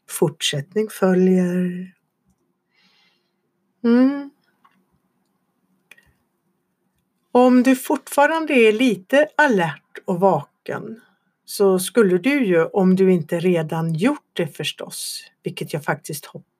Fortsättning 0.10 0.88
följer. 0.90 1.94
Mm. 3.84 4.32
Om 7.32 7.64
du 7.64 7.76
fortfarande 7.76 8.54
är 8.54 8.74
lite 8.74 9.28
alert 9.38 9.98
och 10.06 10.20
vaken 10.20 11.02
så 11.46 11.80
skulle 11.80 12.18
du 12.18 12.46
ju, 12.46 12.66
om 12.66 12.96
du 12.96 13.12
inte 13.12 13.40
redan 13.40 13.94
gjort 13.94 14.30
det 14.34 14.48
förstås, 14.48 15.24
vilket 15.44 15.74
jag 15.74 15.84
faktiskt 15.84 16.26
hoppas, 16.26 16.51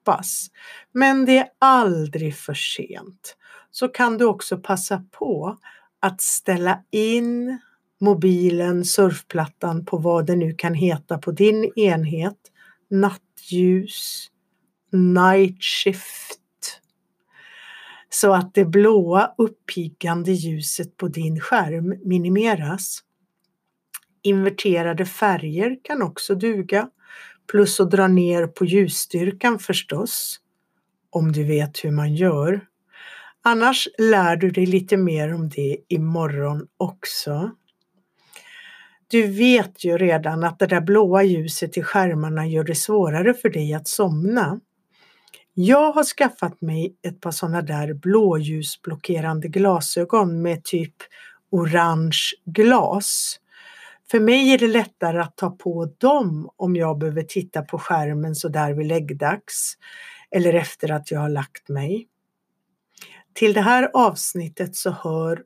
men 0.92 1.24
det 1.24 1.38
är 1.38 1.48
aldrig 1.58 2.36
för 2.36 2.54
sent, 2.54 3.36
så 3.70 3.88
kan 3.88 4.18
du 4.18 4.24
också 4.24 4.58
passa 4.58 5.04
på 5.10 5.58
att 6.00 6.20
ställa 6.20 6.82
in 6.90 7.58
mobilen, 8.00 8.84
surfplattan 8.84 9.84
på 9.84 9.96
vad 9.96 10.26
det 10.26 10.36
nu 10.36 10.54
kan 10.54 10.74
heta 10.74 11.18
på 11.18 11.30
din 11.30 11.72
enhet, 11.78 12.38
nattljus, 12.90 14.30
night 14.92 15.62
shift, 15.62 16.80
så 18.10 18.32
att 18.32 18.54
det 18.54 18.64
blåa 18.64 19.34
uppiggande 19.38 20.32
ljuset 20.32 20.96
på 20.96 21.08
din 21.08 21.40
skärm 21.40 21.94
minimeras. 22.04 23.00
Inverterade 24.22 25.06
färger 25.06 25.76
kan 25.84 26.02
också 26.02 26.34
duga, 26.34 26.88
plus 27.52 27.80
att 27.80 27.90
dra 27.90 28.08
ner 28.08 28.46
på 28.46 28.64
ljusstyrkan 28.64 29.58
förstås, 29.58 30.40
om 31.10 31.32
du 31.32 31.44
vet 31.44 31.84
hur 31.84 31.90
man 31.90 32.14
gör. 32.14 32.60
Annars 33.42 33.88
lär 33.98 34.36
du 34.36 34.50
dig 34.50 34.66
lite 34.66 34.96
mer 34.96 35.34
om 35.34 35.48
det 35.48 35.76
imorgon 35.88 36.66
också. 36.76 37.50
Du 39.08 39.26
vet 39.26 39.84
ju 39.84 39.98
redan 39.98 40.44
att 40.44 40.58
det 40.58 40.66
där 40.66 40.80
blåa 40.80 41.22
ljuset 41.22 41.76
i 41.76 41.82
skärmarna 41.82 42.46
gör 42.46 42.64
det 42.64 42.74
svårare 42.74 43.34
för 43.34 43.48
dig 43.48 43.74
att 43.74 43.88
somna. 43.88 44.60
Jag 45.54 45.92
har 45.92 46.04
skaffat 46.04 46.60
mig 46.60 46.96
ett 47.02 47.20
par 47.20 47.30
sådana 47.30 47.62
där 47.62 47.94
blåljusblockerande 47.94 49.48
glasögon 49.48 50.42
med 50.42 50.64
typ 50.64 50.94
orange 51.50 52.20
glas. 52.44 53.38
För 54.12 54.20
mig 54.20 54.52
är 54.52 54.58
det 54.58 54.68
lättare 54.68 55.18
att 55.18 55.36
ta 55.36 55.50
på 55.50 55.92
dem 55.98 56.50
om 56.56 56.76
jag 56.76 56.98
behöver 56.98 57.22
titta 57.22 57.62
på 57.62 57.78
skärmen 57.78 58.34
så 58.34 58.48
där 58.48 58.72
vid 58.72 58.86
läggdags 58.86 59.74
eller 60.30 60.54
efter 60.54 60.92
att 60.92 61.10
jag 61.10 61.20
har 61.20 61.28
lagt 61.28 61.68
mig. 61.68 62.08
Till 63.32 63.52
det 63.52 63.60
här 63.60 63.90
avsnittet 63.94 64.76
så 64.76 64.90
hör 64.90 65.42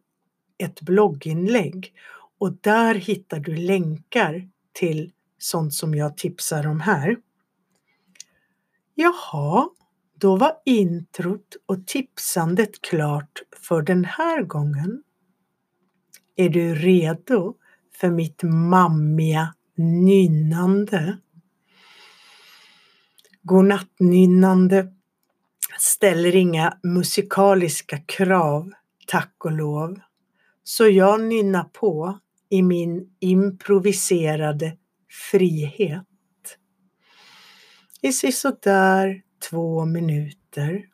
ett 0.58 0.80
blogginlägg 0.80 1.92
och 2.38 2.52
där 2.60 2.94
hittar 2.94 3.40
du 3.40 3.56
länkar 3.56 4.48
till 4.72 5.12
sånt 5.38 5.74
som 5.74 5.94
jag 5.94 6.16
tipsar 6.16 6.66
om 6.66 6.80
här. 6.80 7.16
Jaha, 8.94 9.68
då 10.14 10.36
var 10.36 10.52
introt 10.64 11.56
och 11.66 11.86
tipsandet 11.86 12.82
klart 12.82 13.42
för 13.56 13.82
den 13.82 14.04
här 14.04 14.42
gången. 14.42 15.02
Är 16.36 16.48
du 16.48 16.74
redo 16.74 17.54
för 18.00 18.10
mitt 18.10 18.42
mammiga 18.42 19.54
nynnande? 19.76 21.18
Godnattnynnande 23.42 24.92
ställer 25.78 26.36
inga 26.36 26.78
musikaliska 26.82 27.98
krav, 27.98 28.72
tack 29.06 29.34
och 29.44 29.52
lov. 29.52 30.00
Så 30.64 30.88
jag 30.88 31.20
nynnar 31.22 31.64
på 31.64 32.18
i 32.48 32.62
min 32.62 33.16
improviserade 33.20 34.76
frihet. 35.28 36.06
I 38.02 38.12
sisådär 38.12 39.22
två 39.50 39.84
minuter. 39.84 40.86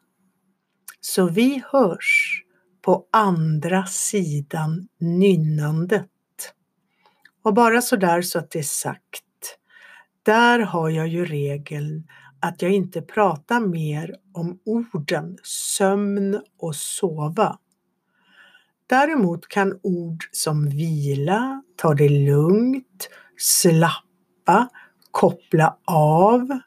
Så 1.01 1.29
vi 1.29 1.63
hörs 1.73 2.43
på 2.83 3.07
andra 3.11 3.87
sidan 3.87 4.89
nynnandet. 4.99 6.12
Och 7.43 7.55
bara 7.55 7.83
sådär 7.83 8.23
så 8.23 8.39
att 8.39 8.51
det 8.51 8.59
är 8.59 8.63
sagt. 8.63 9.25
Där 10.23 10.59
har 10.59 10.91
jag 10.91 11.09
ju 11.09 11.25
regeln 11.25 12.09
att 12.41 12.63
jag 12.63 12.71
inte 12.71 13.03
pratar 13.03 13.61
mer 13.61 14.17
om 14.33 14.59
orden 14.65 15.39
sömn 15.43 16.41
och 16.59 16.77
sova. 16.77 17.59
Däremot 18.87 19.49
kan 19.49 19.79
ord 19.83 20.25
som 20.33 20.69
vila, 20.69 21.63
ta 21.77 21.95
det 21.95 22.09
lugnt, 22.09 23.09
slappa, 23.37 24.69
koppla 25.11 25.77
av, 25.85 26.59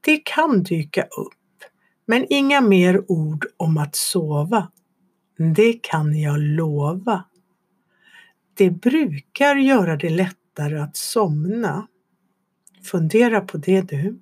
det 0.00 0.16
kan 0.16 0.62
dyka 0.62 1.02
upp. 1.02 1.64
Men 2.06 2.26
inga 2.28 2.60
mer 2.60 3.04
ord 3.08 3.46
om 3.56 3.78
att 3.78 3.96
sova. 3.96 4.68
Det 5.54 5.72
kan 5.72 6.20
jag 6.20 6.38
lova. 6.38 7.24
Det 8.54 8.70
brukar 8.70 9.56
göra 9.56 9.96
det 9.96 10.10
lättare 10.10 10.78
att 10.78 10.96
somna. 10.96 11.86
Fundera 12.84 13.40
på 13.40 13.56
det 13.56 13.80
du. 13.80 14.18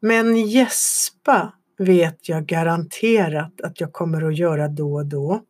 Men 0.00 0.36
gäspa 0.36 1.52
vet 1.78 2.28
jag 2.28 2.46
garanterat 2.46 3.60
att 3.60 3.80
jag 3.80 3.92
kommer 3.92 4.22
att 4.22 4.38
göra 4.38 4.68
då 4.68 4.94
och 4.94 5.06
då. 5.06 5.42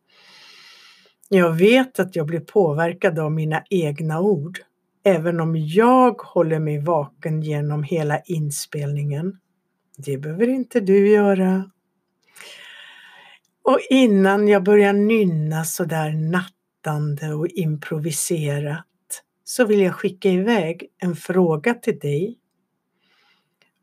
Jag 1.29 1.53
vet 1.53 1.99
att 1.99 2.15
jag 2.15 2.25
blir 2.25 2.39
påverkad 2.39 3.19
av 3.19 3.31
mina 3.31 3.63
egna 3.69 4.19
ord, 4.19 4.59
även 5.03 5.39
om 5.39 5.55
jag 5.55 6.21
håller 6.21 6.59
mig 6.59 6.79
vaken 6.79 7.41
genom 7.41 7.83
hela 7.83 8.19
inspelningen. 8.19 9.39
Det 9.97 10.17
behöver 10.17 10.47
inte 10.47 10.79
du 10.79 11.07
göra. 11.09 11.71
Och 13.63 13.79
innan 13.89 14.47
jag 14.47 14.63
börjar 14.63 14.93
nynna 14.93 15.65
sådär 15.65 16.11
berättande 16.85 17.33
och 17.33 17.47
improviserat 17.47 18.85
så 19.43 19.65
vill 19.65 19.79
jag 19.79 19.95
skicka 19.95 20.29
iväg 20.29 20.87
en 20.97 21.15
fråga 21.15 21.73
till 21.73 21.99
dig. 21.99 22.39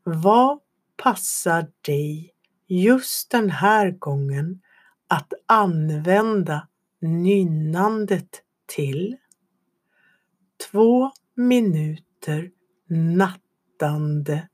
Vad 0.03 0.59
passar 0.97 1.67
dig 1.81 2.33
just 2.67 3.31
den 3.31 3.49
här 3.49 3.91
gången 3.91 4.61
att 5.07 5.33
använda 5.45 6.67
nynnandet 7.01 8.41
till? 8.65 9.17
Två 10.71 11.11
minuter 11.35 12.51
nattande 12.87 14.49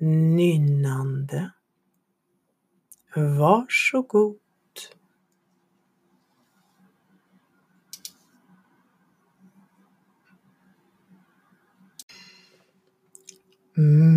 nynnande. 0.00 1.50
Varsågod. 3.16 4.43
Mm-hmm. 13.76 14.14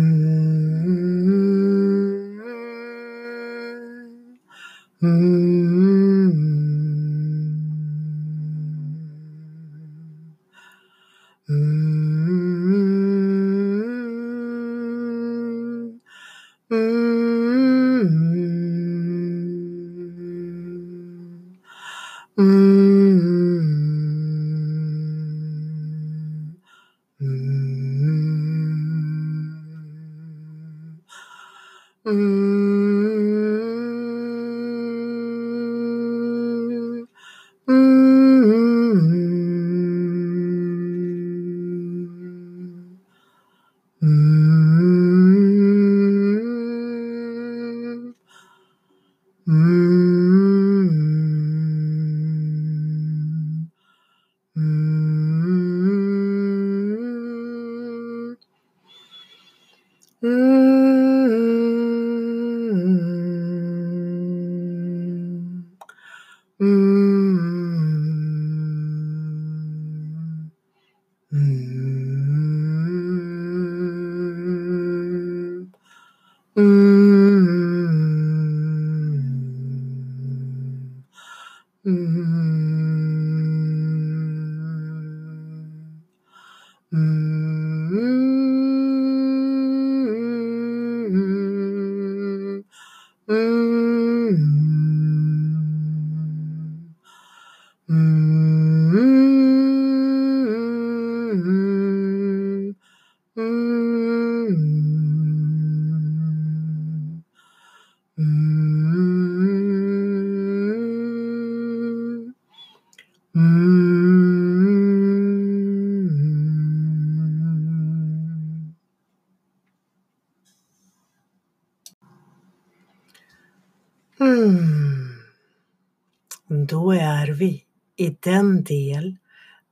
Då 126.70 126.92
är 126.92 127.26
vi 127.26 127.64
i 127.96 128.16
den 128.20 128.64
del 128.64 129.16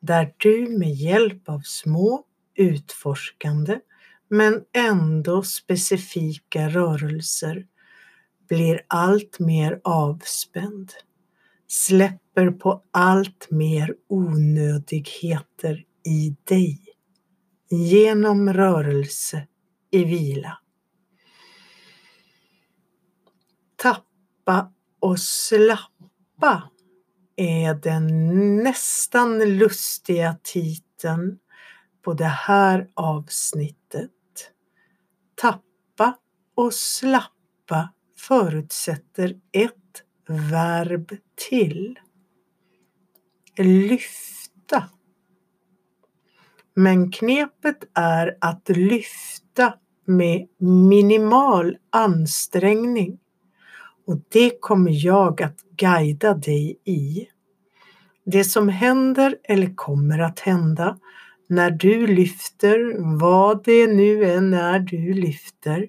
där 0.01 0.35
du 0.37 0.79
med 0.79 0.95
hjälp 0.95 1.49
av 1.49 1.61
små 1.61 2.25
utforskande 2.55 3.81
men 4.29 4.65
ändå 4.73 5.43
specifika 5.43 6.69
rörelser 6.69 7.67
blir 8.49 8.81
allt 8.89 9.39
mer 9.39 9.81
avspänd, 9.85 10.93
släpper 11.67 12.51
på 12.51 12.83
allt 12.91 13.51
mer 13.51 13.95
onödigheter 14.09 15.85
i 16.05 16.37
dig 16.45 16.81
genom 17.71 18.53
rörelse 18.53 19.47
i 19.91 20.05
vila. 20.05 20.59
Tappa 23.77 24.73
och 25.01 25.21
slappa 25.21 26.71
är 27.37 27.75
den 27.75 28.07
nästan 28.57 29.39
lustiga 29.39 30.37
titeln 30.43 31.39
på 32.05 32.13
det 32.15 32.25
här 32.25 32.89
avsnittet. 32.95 34.11
Tappa 35.35 36.19
och 36.55 36.75
slappa 36.75 37.93
förutsätter 38.17 39.41
ett 39.53 39.75
verb 40.29 41.17
till. 41.49 41.99
Lyfta. 43.57 44.91
Men 46.75 47.13
knepet 47.13 47.85
är 47.95 48.37
att 48.41 48.69
lyfta 48.69 49.75
med 50.05 50.49
minimal 50.59 51.77
ansträngning 51.91 53.19
och 54.07 54.19
det 54.29 54.61
kommer 54.61 55.07
jag 55.07 55.43
att 55.43 55.57
guida 55.77 56.35
dig 56.35 56.81
i. 56.85 57.27
Det 58.25 58.45
som 58.45 58.69
händer 58.69 59.37
eller 59.45 59.75
kommer 59.75 60.19
att 60.19 60.41
hända 60.41 60.99
när 61.49 61.71
du 61.71 62.07
lyfter, 62.07 62.97
vad 63.19 63.65
det 63.65 63.87
nu 63.87 64.25
än 64.25 64.55
är 64.55 64.79
du 64.79 65.13
lyfter, 65.13 65.87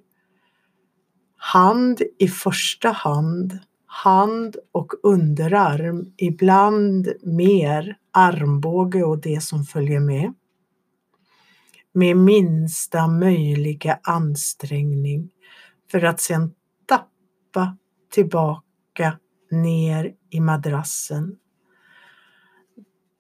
hand 1.36 2.02
i 2.20 2.28
första 2.28 2.90
hand, 2.90 3.60
hand 3.86 4.56
och 4.72 4.94
underarm, 5.04 6.14
ibland 6.18 7.08
mer 7.24 7.98
armbåge 8.12 9.04
och 9.04 9.22
det 9.22 9.44
som 9.44 9.64
följer 9.64 10.00
med. 10.00 10.34
Med 11.94 12.18
minsta 12.18 13.08
möjliga 13.08 14.00
ansträngning 14.04 15.30
för 15.92 16.04
att 16.04 16.22
sedan 16.22 16.54
tappa 16.86 17.78
tillbaka 18.10 19.20
ner 19.52 20.16
i 20.30 20.40
madrassen. 20.40 21.38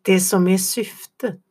Det 0.01 0.19
som 0.19 0.47
är 0.47 0.57
syftet, 0.57 1.41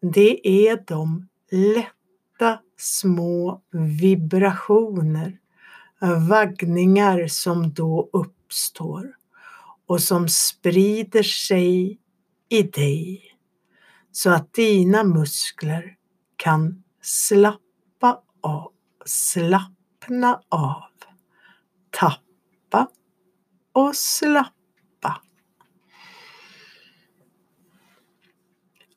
det 0.00 0.48
är 0.68 0.84
de 0.86 1.28
lätta 1.50 2.60
små 2.76 3.62
vibrationer, 4.00 5.38
vaggningar 6.28 7.26
som 7.26 7.72
då 7.72 8.10
uppstår 8.12 9.16
och 9.86 10.02
som 10.02 10.28
sprider 10.28 11.22
sig 11.22 11.98
i 12.48 12.62
dig 12.62 13.32
så 14.12 14.30
att 14.30 14.52
dina 14.52 15.04
muskler 15.04 15.96
kan 16.36 16.82
slappa 17.02 18.20
av, 18.40 18.72
slappna 19.04 20.40
av, 20.48 20.82
tappa 21.90 22.21
släppa 22.72 22.88
och 23.72 23.96
slappa. 23.96 25.22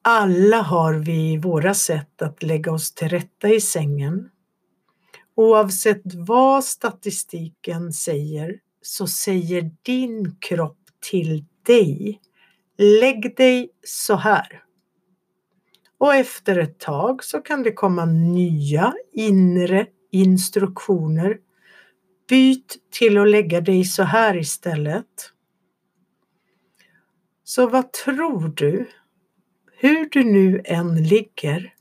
Alla 0.01 0.61
har 0.61 0.93
vi 0.93 1.37
våra 1.37 1.73
sätt 1.73 2.21
att 2.21 2.43
lägga 2.43 2.71
oss 2.71 2.93
till 2.93 3.09
rätta 3.09 3.49
i 3.49 3.61
sängen. 3.61 4.29
Oavsett 5.35 6.01
vad 6.05 6.63
statistiken 6.63 7.93
säger 7.93 8.59
så 8.81 9.07
säger 9.07 9.71
din 9.83 10.35
kropp 10.39 10.79
till 11.11 11.45
dig 11.65 12.21
Lägg 12.77 13.35
dig 13.35 13.69
så 13.83 14.15
här. 14.15 14.61
Och 15.97 16.15
efter 16.15 16.57
ett 16.57 16.79
tag 16.79 17.23
så 17.23 17.41
kan 17.41 17.63
det 17.63 17.71
komma 17.71 18.05
nya 18.05 18.93
inre 19.13 19.87
instruktioner 20.11 21.37
Byt 22.29 22.77
till 22.91 23.17
att 23.17 23.29
lägga 23.29 23.61
dig 23.61 23.83
så 23.83 24.03
här 24.03 24.37
istället. 24.37 25.31
Så 27.43 27.67
vad 27.67 27.91
tror 27.91 28.47
du? 28.47 28.89
Hur 29.77 30.09
du 30.09 30.23
nu 30.23 30.61
än 30.65 31.03
ligger, 31.03 31.73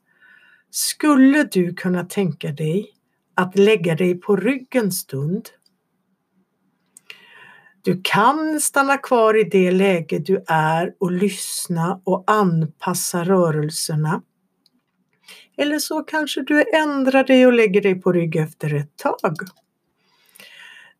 skulle 0.70 1.44
du 1.44 1.74
kunna 1.74 2.04
tänka 2.04 2.52
dig 2.52 2.90
att 3.35 3.59
lägga 3.59 3.94
dig 3.94 4.20
på 4.20 4.37
rygg 4.37 4.76
en 4.76 4.92
stund? 4.92 5.48
Du 7.83 8.00
kan 8.04 8.61
stanna 8.61 8.96
kvar 8.98 9.40
i 9.40 9.44
det 9.44 9.70
läge 9.70 10.18
du 10.18 10.44
är 10.46 10.94
och 10.98 11.12
lyssna 11.12 12.00
och 12.04 12.24
anpassa 12.26 13.24
rörelserna. 13.24 14.22
Eller 15.57 15.78
så 15.78 16.02
kanske 16.02 16.42
du 16.42 16.64
ändrar 16.74 17.24
dig 17.24 17.46
och 17.46 17.52
lägger 17.52 17.83
dig 17.83 18.00
på 18.00 18.12
rygg 18.12 18.37
efter 18.37 18.74
ett 18.74 18.96
tag. 18.96 19.37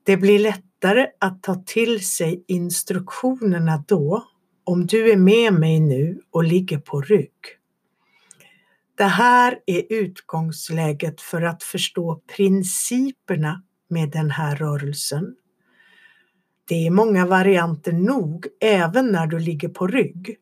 Det 0.07 0.17
blir 0.17 0.39
lättare 0.39 1.07
att 1.19 1.43
ta 1.43 1.55
till 1.55 2.07
sig 2.07 2.45
instruktionerna 2.49 3.85
då 3.89 4.25
om 4.65 4.87
du 4.87 5.13
är 5.13 5.17
med 5.17 5.53
mig 5.53 5.81
nu 5.81 6.21
och 6.31 6.45
ligger 6.45 6.79
på 6.79 7.01
rygg. 7.01 7.31
Det 8.97 9.05
här 9.05 9.59
är 9.67 9.83
utgångsläget 9.91 11.21
för 11.21 11.43
att 11.43 11.63
förstå 11.63 12.23
principerna 12.37 13.63
med 13.89 14.11
den 14.11 14.31
här 14.31 14.57
rörelsen. 14.57 15.35
Det 16.69 16.87
är 16.87 16.91
många 16.91 17.27
varianter 17.27 17.93
nog 17.93 18.47
även 18.61 19.07
när 19.07 19.27
du 19.27 19.39
ligger 19.39 19.69
på 19.69 19.87
rygg. 19.87 20.37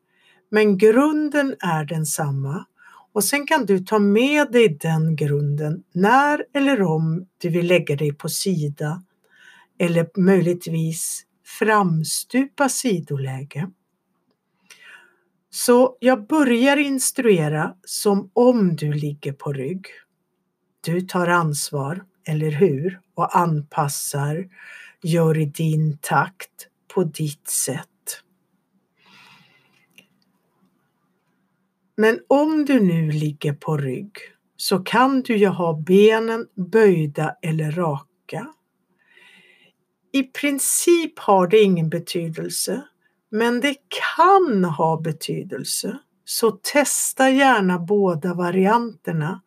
Men 0.51 0.77
grunden 0.77 1.55
är 1.59 1.85
densamma 1.85 2.65
och 3.13 3.23
sen 3.23 3.47
kan 3.47 3.65
du 3.65 3.79
ta 3.79 3.99
med 3.99 4.51
dig 4.51 4.77
den 4.81 5.15
grunden 5.15 5.83
när 5.93 6.45
eller 6.53 6.81
om 6.81 7.27
du 7.37 7.49
vill 7.49 7.67
lägga 7.67 7.95
dig 7.95 8.13
på 8.13 8.29
sida 8.29 9.03
eller 9.79 10.19
möjligtvis 10.19 11.25
framstupa 11.59 12.69
sidoläge. 12.69 13.69
Så 15.49 15.97
jag 15.99 16.27
börjar 16.27 16.77
instruera 16.77 17.75
som 17.83 18.29
om 18.33 18.75
du 18.75 18.93
ligger 18.93 19.33
på 19.33 19.53
rygg. 19.53 19.85
Du 20.81 21.01
tar 21.01 21.27
ansvar, 21.27 22.05
eller 22.27 22.51
hur? 22.51 22.99
Och 23.15 23.37
anpassar, 23.37 24.49
gör 25.01 25.37
i 25.37 25.45
din 25.45 25.97
takt, 26.01 26.67
på 26.93 27.03
ditt 27.03 27.47
sätt. 27.47 27.89
Men 31.95 32.19
om 32.27 32.65
du 32.65 32.79
nu 32.79 33.11
ligger 33.11 33.53
på 33.53 33.77
rygg 33.77 34.17
så 34.57 34.79
kan 34.79 35.21
du 35.21 35.37
ju 35.37 35.47
ha 35.47 35.73
benen 35.73 36.47
böjda 36.55 37.35
eller 37.41 37.71
raka. 37.71 38.53
I 40.15 40.23
princip 40.23 41.19
har 41.19 41.47
det 41.47 41.61
ingen 41.61 41.89
betydelse, 41.89 42.81
men 43.29 43.61
det 43.61 43.75
kan 44.15 44.65
ha 44.65 45.01
betydelse. 45.01 45.97
Så 46.25 46.51
testa 46.51 47.29
gärna 47.29 47.79
båda 47.79 48.33
varianterna. 48.33 49.41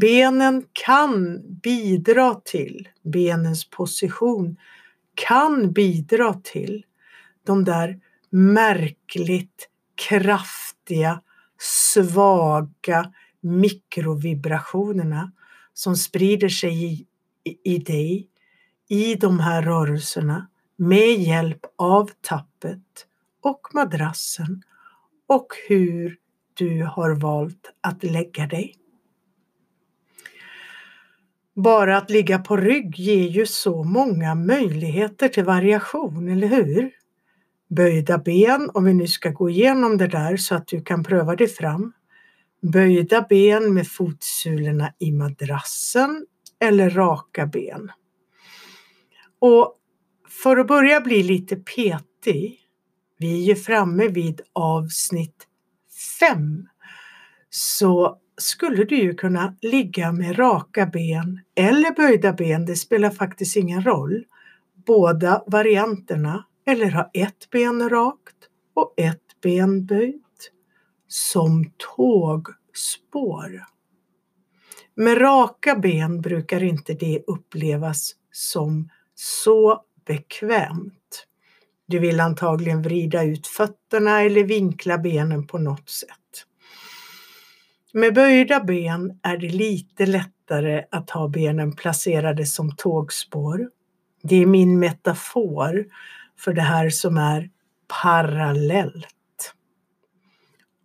Benen 0.00 0.64
kan 0.72 1.42
bidra 1.62 2.34
till, 2.34 2.88
benens 3.02 3.70
position 3.70 4.56
kan 5.14 5.72
bidra 5.72 6.34
till 6.34 6.84
de 7.46 7.64
där 7.64 8.00
märkligt 8.30 9.68
kraftiga 10.08 11.20
svaga 11.58 13.12
mikrovibrationerna 13.40 15.32
som 15.74 15.96
sprider 15.96 16.48
sig 16.48 16.84
i, 16.84 17.06
i, 17.44 17.74
i 17.74 17.78
dig 17.78 18.28
i 18.88 19.14
de 19.14 19.40
här 19.40 19.62
rörelserna 19.62 20.46
med 20.76 21.14
hjälp 21.14 21.60
av 21.76 22.10
tappet 22.20 23.06
och 23.42 23.68
madrassen 23.72 24.62
och 25.26 25.46
hur 25.68 26.16
du 26.54 26.84
har 26.84 27.14
valt 27.14 27.72
att 27.80 28.04
lägga 28.04 28.46
dig. 28.46 28.74
Bara 31.54 31.96
att 31.96 32.10
ligga 32.10 32.38
på 32.38 32.56
rygg 32.56 32.98
ger 32.98 33.28
ju 33.28 33.46
så 33.46 33.84
många 33.84 34.34
möjligheter 34.34 35.28
till 35.28 35.44
variation, 35.44 36.28
eller 36.28 36.46
hur? 36.46 36.90
Böjda 37.68 38.18
ben, 38.18 38.70
om 38.74 38.84
vi 38.84 38.94
nu 38.94 39.06
ska 39.06 39.30
gå 39.30 39.50
igenom 39.50 39.98
det 39.98 40.06
där 40.06 40.36
så 40.36 40.54
att 40.54 40.66
du 40.66 40.82
kan 40.82 41.04
pröva 41.04 41.36
dig 41.36 41.48
fram. 41.48 41.92
Böjda 42.62 43.26
ben 43.28 43.74
med 43.74 43.88
fotsulorna 43.88 44.92
i 44.98 45.12
madrassen 45.12 46.26
eller 46.60 46.90
raka 46.90 47.46
ben. 47.46 47.90
Och 49.46 49.76
för 50.28 50.56
att 50.56 50.66
börja 50.66 51.00
bli 51.00 51.22
lite 51.22 51.56
petig, 51.56 52.60
vi 53.18 53.42
är 53.42 53.46
ju 53.46 53.54
framme 53.56 54.08
vid 54.08 54.40
avsnitt 54.52 55.46
5, 56.20 56.68
så 57.50 58.18
skulle 58.36 58.84
du 58.84 58.96
ju 58.96 59.14
kunna 59.14 59.56
ligga 59.62 60.12
med 60.12 60.38
raka 60.38 60.86
ben 60.86 61.40
eller 61.56 61.94
böjda 61.94 62.32
ben, 62.32 62.66
det 62.66 62.76
spelar 62.76 63.10
faktiskt 63.10 63.56
ingen 63.56 63.84
roll. 63.84 64.24
Båda 64.86 65.44
varianterna 65.46 66.44
eller 66.66 66.90
ha 66.90 67.10
ett 67.14 67.50
ben 67.50 67.88
rakt 67.88 68.48
och 68.74 68.94
ett 68.96 69.40
ben 69.42 69.86
böjt 69.86 70.52
som 71.08 71.70
tågspår. 71.96 73.64
Med 74.94 75.20
raka 75.20 75.76
ben 75.76 76.20
brukar 76.20 76.62
inte 76.62 76.94
det 76.94 77.22
upplevas 77.26 78.12
som 78.32 78.88
så 79.14 79.80
bekvämt. 80.06 81.26
Du 81.86 81.98
vill 81.98 82.20
antagligen 82.20 82.82
vrida 82.82 83.22
ut 83.22 83.46
fötterna 83.46 84.22
eller 84.22 84.44
vinkla 84.44 84.98
benen 84.98 85.46
på 85.46 85.58
något 85.58 85.90
sätt. 85.90 86.46
Med 87.92 88.14
böjda 88.14 88.60
ben 88.60 89.20
är 89.22 89.36
det 89.36 89.48
lite 89.48 90.06
lättare 90.06 90.84
att 90.90 91.10
ha 91.10 91.28
benen 91.28 91.76
placerade 91.76 92.46
som 92.46 92.76
tågspår. 92.76 93.70
Det 94.22 94.36
är 94.36 94.46
min 94.46 94.78
metafor 94.78 95.86
för 96.38 96.52
det 96.52 96.62
här 96.62 96.90
som 96.90 97.16
är 97.16 97.50
parallellt. 98.02 99.54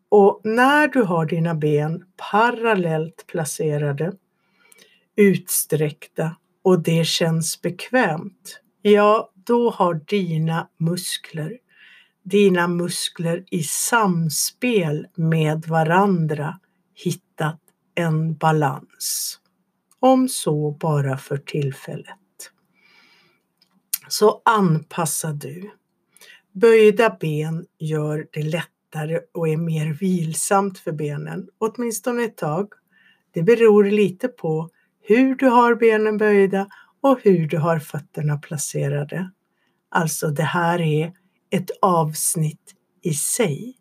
Och 0.09 0.41
när 0.43 0.87
du 0.87 1.01
har 1.01 1.25
dina 1.25 1.55
ben 1.55 2.05
parallellt 2.31 3.27
placerade, 3.27 4.13
utsträckta 5.15 6.35
och 6.63 6.83
det 6.83 7.05
känns 7.07 7.61
bekvämt, 7.61 8.61
ja, 8.81 9.31
då 9.33 9.69
har 9.69 9.93
dina 9.93 10.69
muskler, 10.77 11.57
dina 12.23 12.67
muskler 12.67 13.43
i 13.51 13.63
samspel 13.63 15.07
med 15.15 15.65
varandra 15.65 16.59
hittat 17.03 17.59
en 17.95 18.35
balans. 18.35 19.39
Om 19.99 20.29
så 20.29 20.71
bara 20.71 21.17
för 21.17 21.37
tillfället 21.37 22.19
så 24.11 24.41
anpassa 24.45 25.33
du. 25.33 25.71
Böjda 26.51 27.17
ben 27.19 27.65
gör 27.79 28.27
det 28.31 28.43
lättare 28.43 29.19
och 29.33 29.49
är 29.49 29.57
mer 29.57 29.93
vilsamt 29.93 30.79
för 30.79 30.91
benen, 30.91 31.49
åtminstone 31.57 32.23
ett 32.23 32.37
tag. 32.37 32.73
Det 33.31 33.43
beror 33.43 33.83
lite 33.83 34.27
på 34.27 34.69
hur 35.09 35.35
du 35.35 35.47
har 35.47 35.75
benen 35.75 36.17
böjda 36.17 36.67
och 37.01 37.19
hur 37.23 37.47
du 37.47 37.57
har 37.57 37.79
fötterna 37.79 38.37
placerade. 38.37 39.31
Alltså 39.91 40.27
det 40.27 40.43
här 40.43 40.81
är 40.81 41.13
ett 41.49 41.71
avsnitt 41.81 42.75
i 43.01 43.13
sig. 43.13 43.75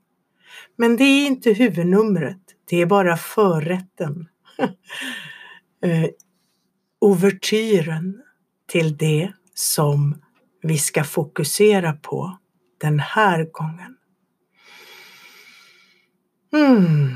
Men 0.77 0.97
det 0.97 1.05
är 1.05 1.27
inte 1.27 1.53
huvudnumret, 1.53 2.41
det 2.71 2.77
är 2.77 2.87
bara 2.87 3.17
förrätten. 3.17 4.29
Eh, 5.83 5.91
overtyren 5.91 6.15
Ouvertyren 7.01 8.23
till 8.67 8.97
det 8.97 9.33
som 9.55 10.23
vi 10.63 10.79
ska 10.79 11.05
fokusera 11.05 11.93
på 11.93 12.39
den 12.81 13.01
här 13.01 13.45
gången. 13.53 13.97
Mm. 16.53 17.15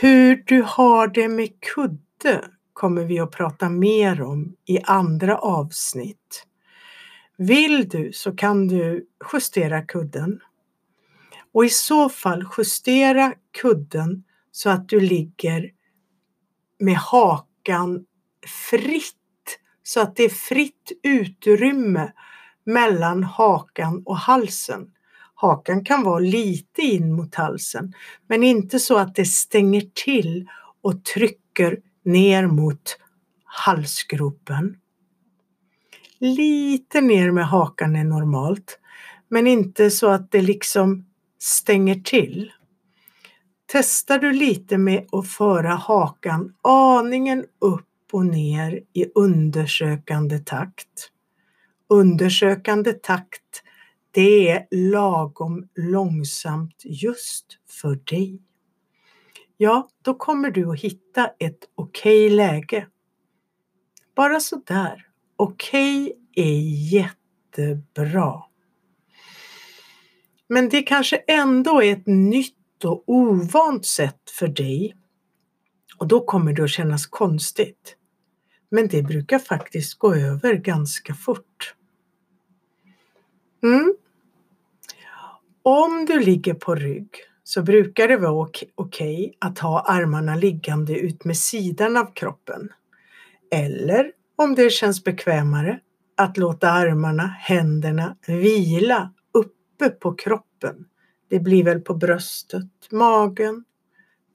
Hur 0.00 0.42
du 0.46 0.62
har 0.62 1.08
det 1.08 1.28
med 1.28 1.60
kudde 1.74 2.55
kommer 2.76 3.04
vi 3.04 3.18
att 3.18 3.30
prata 3.30 3.68
mer 3.68 4.22
om 4.22 4.56
i 4.66 4.78
andra 4.84 5.38
avsnitt. 5.38 6.46
Vill 7.38 7.88
du 7.88 8.12
så 8.12 8.36
kan 8.36 8.68
du 8.68 9.06
justera 9.32 9.82
kudden 9.82 10.40
och 11.52 11.64
i 11.64 11.68
så 11.68 12.08
fall 12.08 12.44
justera 12.58 13.34
kudden 13.60 14.24
så 14.52 14.70
att 14.70 14.88
du 14.88 15.00
ligger 15.00 15.70
med 16.78 16.96
hakan 16.96 18.04
fritt 18.70 19.14
så 19.82 20.00
att 20.00 20.16
det 20.16 20.22
är 20.22 20.28
fritt 20.28 20.92
utrymme 21.02 22.12
mellan 22.64 23.24
hakan 23.24 24.02
och 24.06 24.18
halsen. 24.18 24.86
Hakan 25.34 25.84
kan 25.84 26.02
vara 26.02 26.18
lite 26.18 26.82
in 26.82 27.12
mot 27.12 27.34
halsen, 27.34 27.92
men 28.28 28.42
inte 28.42 28.78
så 28.78 28.96
att 28.96 29.14
det 29.14 29.24
stänger 29.24 29.82
till 30.04 30.48
och 30.82 31.04
trycker 31.04 31.80
ner 32.06 32.46
mot 32.46 32.98
halsgropen. 33.44 34.76
Lite 36.18 37.00
ner 37.00 37.30
med 37.30 37.46
hakan 37.46 37.96
är 37.96 38.04
normalt, 38.04 38.78
men 39.28 39.46
inte 39.46 39.90
så 39.90 40.10
att 40.10 40.30
det 40.30 40.42
liksom 40.42 41.06
stänger 41.38 41.94
till. 41.94 42.52
Testar 43.66 44.18
du 44.18 44.32
lite 44.32 44.78
med 44.78 45.06
att 45.12 45.28
föra 45.28 45.74
hakan 45.74 46.54
aningen 46.62 47.44
upp 47.60 47.84
och 48.12 48.26
ner 48.26 48.80
i 48.92 49.06
undersökande 49.14 50.38
takt. 50.38 51.10
Undersökande 51.88 52.92
takt, 52.92 53.62
det 54.10 54.48
är 54.50 54.66
lagom 54.70 55.68
långsamt 55.74 56.82
just 56.84 57.46
för 57.80 58.00
dig. 58.04 58.45
Ja, 59.56 59.88
då 60.02 60.14
kommer 60.14 60.50
du 60.50 60.70
att 60.70 60.80
hitta 60.80 61.30
ett 61.38 61.58
okej 61.74 62.26
okay 62.26 62.36
läge. 62.36 62.86
Bara 64.14 64.40
sådär. 64.40 65.06
Okej 65.36 66.02
okay 66.02 66.14
är 66.34 66.60
jättebra. 66.92 68.42
Men 70.48 70.68
det 70.68 70.82
kanske 70.82 71.16
ändå 71.16 71.82
är 71.82 71.92
ett 71.92 72.06
nytt 72.06 72.84
och 72.84 73.04
ovant 73.06 73.86
sätt 73.86 74.30
för 74.38 74.48
dig 74.48 74.96
och 75.98 76.06
då 76.06 76.24
kommer 76.24 76.52
det 76.52 76.64
att 76.64 76.70
kännas 76.70 77.06
konstigt. 77.06 77.96
Men 78.70 78.88
det 78.88 79.02
brukar 79.02 79.38
faktiskt 79.38 79.98
gå 79.98 80.14
över 80.14 80.54
ganska 80.54 81.14
fort. 81.14 81.74
Mm. 83.62 83.96
Om 85.62 86.04
du 86.04 86.20
ligger 86.20 86.54
på 86.54 86.74
rygg 86.74 87.08
så 87.48 87.62
brukar 87.62 88.08
det 88.08 88.16
vara 88.16 88.32
okej 88.32 88.70
okay 88.76 89.32
att 89.38 89.58
ha 89.58 89.80
armarna 89.80 90.36
liggande 90.36 90.98
ut 90.98 91.24
med 91.24 91.36
sidan 91.36 91.96
av 91.96 92.14
kroppen. 92.14 92.68
Eller 93.50 94.12
om 94.36 94.54
det 94.54 94.70
känns 94.70 95.04
bekvämare 95.04 95.80
att 96.16 96.36
låta 96.36 96.70
armarna, 96.70 97.26
händerna 97.26 98.16
vila 98.26 99.12
uppe 99.32 99.88
på 99.88 100.14
kroppen. 100.14 100.84
Det 101.28 101.40
blir 101.40 101.64
väl 101.64 101.80
på 101.80 101.94
bröstet, 101.94 102.70
magen. 102.90 103.64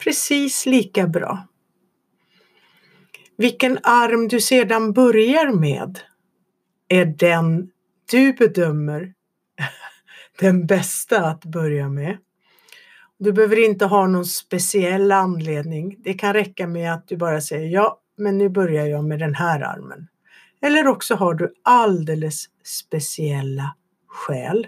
Precis 0.04 0.66
lika 0.66 1.08
bra. 1.08 1.48
Vilken 3.38 3.78
arm 3.84 4.28
du 4.28 4.42
sedan 4.42 4.94
börjar 4.94 5.52
med 5.54 6.00
är 6.88 7.06
den 7.06 7.72
du 8.12 8.34
bedömer 8.34 9.14
den 10.40 10.66
bästa 10.66 11.26
att 11.26 11.46
börja 11.46 11.90
med. 11.90 12.18
Du 13.24 13.34
behöver 13.34 13.66
inte 13.66 13.86
ha 13.86 14.08
någon 14.08 14.26
speciell 14.26 15.12
anledning. 15.12 15.96
Det 16.04 16.14
kan 16.14 16.34
räcka 16.34 16.68
med 16.68 16.94
att 16.94 17.08
du 17.08 17.18
bara 17.18 17.42
säger 17.42 17.68
ja, 17.68 18.00
men 18.18 18.38
nu 18.38 18.50
börjar 18.50 18.86
jag 18.86 19.04
med 19.04 19.20
den 19.20 19.36
här 19.36 19.62
armen. 19.62 20.08
Eller 20.62 20.88
också 20.88 21.16
har 21.16 21.34
du 21.34 21.54
alldeles 21.64 22.46
speciella 22.64 23.76
skäl. 24.08 24.68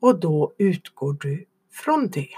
Och 0.00 0.20
då 0.20 0.54
utgår 0.58 1.16
du 1.20 1.46
från 1.72 2.10
det. 2.10 2.28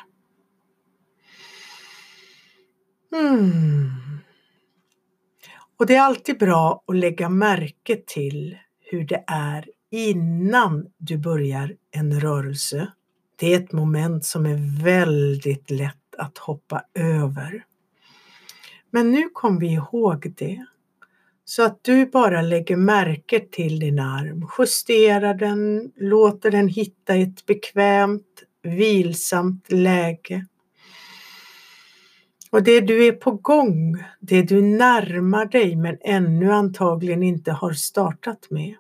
Mm. 3.16 3.90
Och 5.78 5.87
det 5.87 5.94
är 5.94 6.02
alltid 6.02 6.38
bra 6.38 6.85
att 6.87 6.96
lägga 6.96 7.28
märke 7.28 7.96
till 8.07 8.59
hur 8.81 9.05
det 9.05 9.24
är 9.26 9.68
innan 9.90 10.87
du 10.98 11.18
börjar 11.18 11.76
en 11.90 12.20
rörelse. 12.20 12.92
Det 13.42 13.55
är 13.55 13.61
ett 13.61 13.72
moment 13.72 14.24
som 14.24 14.46
är 14.46 14.83
väldigt 14.85 15.70
lätt 15.70 16.14
att 16.18 16.38
hoppa 16.38 16.83
över. 16.94 17.64
Men 18.90 19.11
nu 19.11 19.28
kom 19.33 19.59
vi 19.59 19.72
ihåg 19.72 20.35
det. 20.37 20.66
Så 21.44 21.62
att 21.62 21.85
du 21.85 22.07
bara 22.07 22.42
lägger 22.42 22.76
märke 22.76 23.40
till 23.40 23.78
din 23.78 23.98
arm, 23.98 24.48
justerar 24.59 25.35
den, 25.35 25.92
låter 25.96 26.50
den 26.50 26.68
hitta 26.68 27.14
ett 27.14 27.46
bekvämt, 27.46 28.42
vilsamt 28.62 29.72
läge. 29.72 30.46
Och 32.50 32.62
det 32.62 32.81
du 32.81 33.07
är 33.07 33.12
på 33.12 33.31
gång, 33.31 34.05
det 34.20 34.42
du 34.42 34.62
närmar 34.62 35.46
dig 35.46 35.76
men 35.76 35.98
ännu 36.00 36.52
antagligen 36.52 37.22
inte 37.22 37.52
har 37.52 37.72
startat 37.72 38.50
med, 38.50 38.74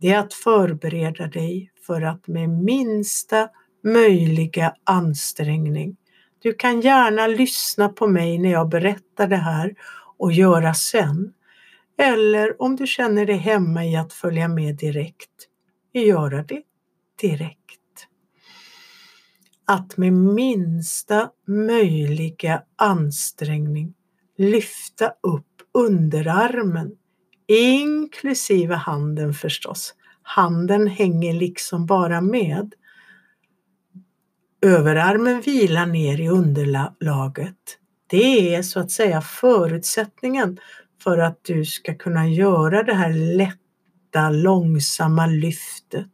det 0.00 0.12
är 0.12 0.18
att 0.18 0.34
förbereda 0.34 1.26
dig 1.26 1.72
för 1.86 2.02
att 2.02 2.28
med 2.28 2.50
minsta 2.50 3.48
möjliga 3.82 4.74
ansträngning. 4.84 5.96
Du 6.38 6.52
kan 6.52 6.80
gärna 6.80 7.26
lyssna 7.26 7.88
på 7.88 8.06
mig 8.06 8.38
när 8.38 8.50
jag 8.50 8.68
berättar 8.68 9.26
det 9.26 9.36
här 9.36 9.74
och 10.18 10.32
göra 10.32 10.74
sen. 10.74 11.32
Eller 11.98 12.62
om 12.62 12.76
du 12.76 12.86
känner 12.86 13.26
dig 13.26 13.36
hemma 13.36 13.84
i 13.84 13.96
att 13.96 14.12
följa 14.12 14.48
med 14.48 14.76
direkt, 14.76 15.48
göra 15.92 16.42
det 16.42 16.62
direkt. 17.20 17.58
Att 19.66 19.96
med 19.96 20.12
minsta 20.12 21.30
möjliga 21.46 22.62
ansträngning 22.76 23.94
lyfta 24.38 25.06
upp 25.06 25.46
underarmen, 25.74 26.92
inklusive 27.48 28.74
handen 28.74 29.34
förstås. 29.34 29.94
Handen 30.22 30.86
hänger 30.86 31.34
liksom 31.34 31.86
bara 31.86 32.20
med. 32.20 32.74
Överarmen 34.64 35.40
vilar 35.40 35.86
ner 35.86 36.20
i 36.20 36.28
underlaget. 36.28 37.78
Det 38.06 38.54
är 38.54 38.62
så 38.62 38.80
att 38.80 38.90
säga 38.90 39.20
förutsättningen 39.20 40.58
för 41.02 41.18
att 41.18 41.44
du 41.44 41.64
ska 41.64 41.94
kunna 41.94 42.28
göra 42.28 42.82
det 42.82 42.94
här 42.94 43.36
lätta, 43.36 44.30
långsamma 44.30 45.26
lyftet 45.26 46.08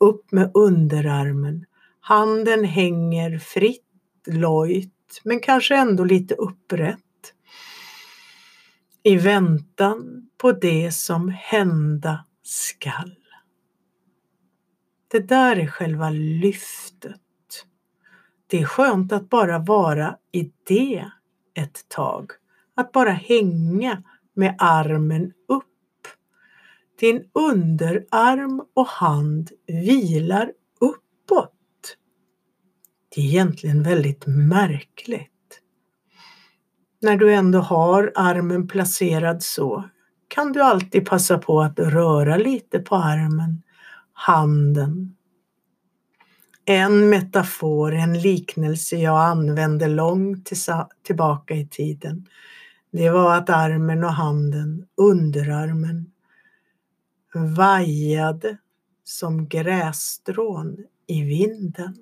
upp 0.00 0.32
med 0.32 0.50
underarmen. 0.54 1.64
Handen 2.00 2.64
hänger 2.64 3.38
fritt, 3.38 3.84
lojt, 4.26 5.20
men 5.24 5.40
kanske 5.40 5.76
ändå 5.76 6.04
lite 6.04 6.34
upprätt. 6.34 6.98
I 9.02 9.16
väntan 9.16 10.28
på 10.38 10.52
det 10.52 10.92
som 10.92 11.28
hända 11.28 12.24
skall. 12.42 13.16
Det 15.08 15.28
där 15.28 15.56
är 15.56 15.66
själva 15.66 16.10
lyftet. 16.10 17.20
Det 18.50 18.60
är 18.60 18.64
skönt 18.64 19.12
att 19.12 19.28
bara 19.28 19.58
vara 19.58 20.16
i 20.32 20.52
det 20.68 21.10
ett 21.54 21.88
tag. 21.88 22.30
Att 22.74 22.92
bara 22.92 23.10
hänga 23.10 24.02
med 24.34 24.54
armen 24.58 25.32
upp. 25.48 25.64
Din 27.00 27.24
underarm 27.32 28.62
och 28.74 28.86
hand 28.86 29.50
vilar 29.66 30.52
uppåt. 30.80 31.96
Det 33.14 33.20
är 33.20 33.24
egentligen 33.24 33.82
väldigt 33.82 34.26
märkligt. 34.26 35.30
När 37.00 37.16
du 37.16 37.34
ändå 37.34 37.58
har 37.58 38.12
armen 38.14 38.68
placerad 38.68 39.42
så 39.42 39.84
kan 40.28 40.52
du 40.52 40.62
alltid 40.62 41.06
passa 41.06 41.38
på 41.38 41.60
att 41.60 41.78
röra 41.78 42.36
lite 42.36 42.78
på 42.78 42.96
armen, 42.96 43.62
handen. 44.12 45.16
En 46.70 47.08
metafor, 47.08 47.94
en 47.94 48.20
liknelse 48.20 48.96
jag 48.96 49.20
använde 49.20 49.88
långt 49.88 50.50
tillbaka 51.02 51.54
i 51.54 51.66
tiden 51.66 52.26
det 52.92 53.10
var 53.10 53.36
att 53.36 53.50
armen 53.50 54.04
och 54.04 54.12
handen, 54.12 54.86
underarmen, 54.96 56.12
vajade 57.34 58.58
som 59.04 59.48
grässtrån 59.48 60.76
i 61.06 61.22
vinden. 61.22 61.96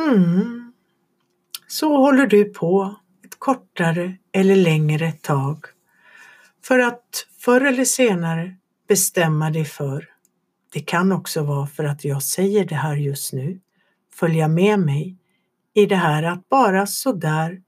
Mm. 0.00 0.72
Så 1.66 1.96
håller 1.96 2.26
du 2.26 2.44
på 2.44 2.96
ett 3.24 3.38
kortare 3.38 4.16
eller 4.32 4.56
längre 4.56 5.12
tag 5.12 5.64
för 6.62 6.78
att 6.78 7.26
förr 7.38 7.60
eller 7.60 7.84
senare 7.84 8.56
bestämma 8.88 9.50
dig 9.50 9.64
för, 9.64 10.08
det 10.76 10.82
kan 10.82 11.12
också 11.12 11.42
vara 11.42 11.66
för 11.66 11.84
att 11.84 12.04
jag 12.04 12.22
säger 12.22 12.64
det 12.64 12.74
här 12.74 12.96
just 12.96 13.32
nu, 13.32 13.60
följa 14.12 14.48
med 14.48 14.80
mig 14.80 15.16
i 15.74 15.86
det 15.86 15.96
här 15.96 16.22
att 16.22 16.48
bara 16.48 16.86
sådär 16.86 17.62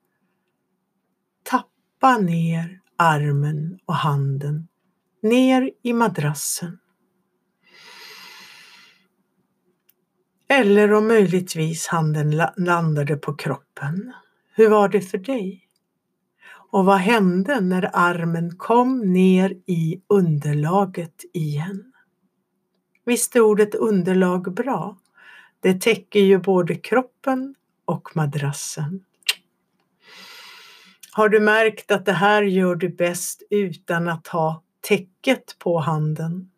tappa 1.43 2.19
ner 2.19 2.81
armen 2.97 3.79
och 3.87 3.95
handen 3.95 4.69
ner 5.23 5.71
i 5.83 5.93
madrassen. 5.93 6.79
Eller 10.49 10.93
om 10.93 11.09
möjligtvis 11.09 11.87
handen 11.87 12.43
landade 12.57 13.17
på 13.17 13.35
kroppen. 13.35 14.13
Hur 14.55 14.71
var 14.71 14.89
det 14.89 15.01
för 15.01 15.19
dig? 15.19 15.69
Och 16.71 16.85
vad 16.85 16.99
hände 16.99 17.61
när 17.61 17.91
armen 17.93 18.57
kom 18.57 19.13
ner 19.13 19.51
i 19.67 20.03
underlaget 20.09 21.25
igen? 21.35 21.93
Visst 23.09 23.37
är 23.37 23.41
ordet 23.41 23.75
underlag 23.75 24.55
bra? 24.55 24.97
Det 25.61 25.81
täcker 25.81 26.21
ju 26.21 26.39
både 26.39 26.75
kroppen 26.75 27.55
och 27.85 28.17
madrassen. 28.17 29.05
Har 31.13 31.29
du 31.29 31.41
märkt 31.41 31.91
att 31.91 32.07
det 32.07 32.13
här 32.13 32.43
gör 32.43 32.75
du 32.75 32.89
bäst 32.89 33.43
utan 33.51 34.09
att 34.09 34.27
ha 34.27 34.63
täcket 34.81 35.59
på 35.59 35.79
handen? 35.79 36.51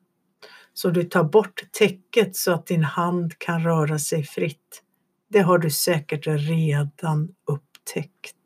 Så 0.74 0.90
du 0.90 1.04
tar 1.04 1.24
bort 1.24 1.62
täcket 1.72 2.36
så 2.36 2.52
att 2.52 2.66
din 2.66 2.84
hand 2.84 3.38
kan 3.38 3.64
röra 3.64 3.98
sig 3.98 4.22
fritt. 4.22 4.82
Det 5.28 5.40
har 5.40 5.58
du 5.58 5.70
säkert 5.70 6.26
redan 6.26 7.34
upptäckt. 7.44 8.36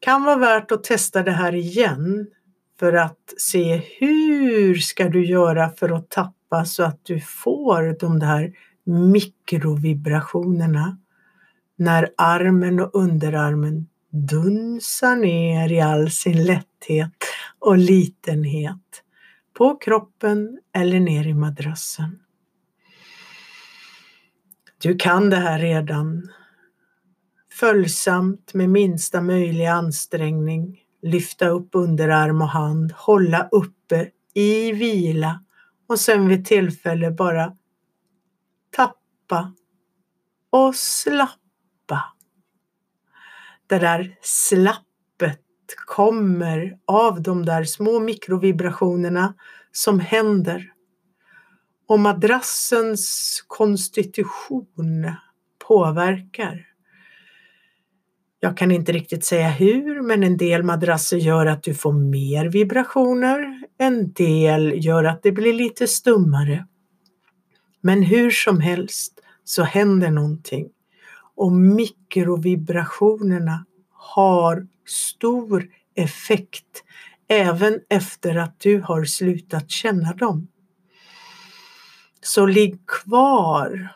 Kan 0.00 0.24
vara 0.24 0.36
värt 0.36 0.72
att 0.72 0.84
testa 0.84 1.22
det 1.22 1.32
här 1.32 1.54
igen 1.54 2.26
för 2.82 2.92
att 2.92 3.34
se 3.36 3.76
hur 3.76 4.74
ska 4.74 5.08
du 5.08 5.26
göra 5.26 5.70
för 5.70 5.96
att 5.96 6.10
tappa 6.10 6.64
så 6.64 6.82
att 6.82 7.04
du 7.04 7.20
får 7.20 7.96
de 8.00 8.18
där 8.18 8.52
mikrovibrationerna? 8.84 10.98
När 11.76 12.08
armen 12.16 12.80
och 12.80 12.94
underarmen 12.94 13.86
dunsar 14.10 15.16
ner 15.16 15.72
i 15.72 15.80
all 15.80 16.10
sin 16.10 16.44
lätthet 16.44 17.12
och 17.58 17.78
litenhet 17.78 19.02
på 19.58 19.76
kroppen 19.76 20.60
eller 20.74 21.00
ner 21.00 21.26
i 21.26 21.34
madrassen. 21.34 22.18
Du 24.78 24.96
kan 24.96 25.30
det 25.30 25.36
här 25.36 25.58
redan. 25.58 26.28
Följsamt 27.52 28.54
med 28.54 28.70
minsta 28.70 29.20
möjliga 29.20 29.72
ansträngning 29.72 30.81
lyfta 31.02 31.48
upp 31.48 31.68
underarm 31.72 32.42
och 32.42 32.48
hand, 32.48 32.92
hålla 32.92 33.48
uppe 33.52 34.10
i 34.34 34.72
vila 34.72 35.44
och 35.86 36.00
sen 36.00 36.28
vid 36.28 36.44
tillfälle 36.44 37.10
bara 37.10 37.56
tappa 38.70 39.52
och 40.50 40.74
slappa. 40.74 42.02
Det 43.66 43.78
där 43.78 44.16
slappet 44.22 45.40
kommer 45.86 46.78
av 46.86 47.22
de 47.22 47.44
där 47.44 47.64
små 47.64 48.00
mikrovibrationerna 48.00 49.34
som 49.72 50.00
händer. 50.00 50.72
Och 51.88 52.00
madrassens 52.00 53.44
konstitution 53.46 55.12
påverkar. 55.68 56.71
Jag 58.44 58.56
kan 58.56 58.70
inte 58.70 58.92
riktigt 58.92 59.24
säga 59.24 59.48
hur, 59.48 60.02
men 60.02 60.22
en 60.22 60.36
del 60.36 60.62
madrasser 60.62 61.16
gör 61.16 61.46
att 61.46 61.62
du 61.62 61.74
får 61.74 61.92
mer 61.92 62.46
vibrationer. 62.46 63.62
En 63.78 64.12
del 64.12 64.84
gör 64.84 65.04
att 65.04 65.22
det 65.22 65.32
blir 65.32 65.52
lite 65.52 65.86
stummare. 65.86 66.66
Men 67.80 68.02
hur 68.02 68.30
som 68.30 68.60
helst 68.60 69.20
så 69.44 69.62
händer 69.62 70.10
någonting 70.10 70.68
och 71.36 71.52
mikrovibrationerna 71.52 73.66
har 73.90 74.66
stor 74.86 75.68
effekt 75.94 76.84
även 77.28 77.80
efter 77.88 78.36
att 78.36 78.60
du 78.60 78.80
har 78.80 79.04
slutat 79.04 79.70
känna 79.70 80.12
dem. 80.12 80.48
Så 82.20 82.46
ligg 82.46 82.86
kvar 82.86 83.88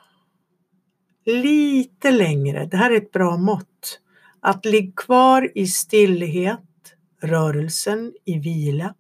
lite 1.24 2.10
längre. 2.10 2.66
Det 2.66 2.76
här 2.76 2.90
är 2.90 2.96
ett 2.96 3.12
bra 3.12 3.36
mått. 3.36 4.00
Att 4.46 4.64
ligga 4.64 4.92
kvar 4.96 5.52
i 5.54 5.66
stillhet, 5.66 6.94
rörelsen 7.22 8.12
i 8.24 8.38
vila, 8.38 8.94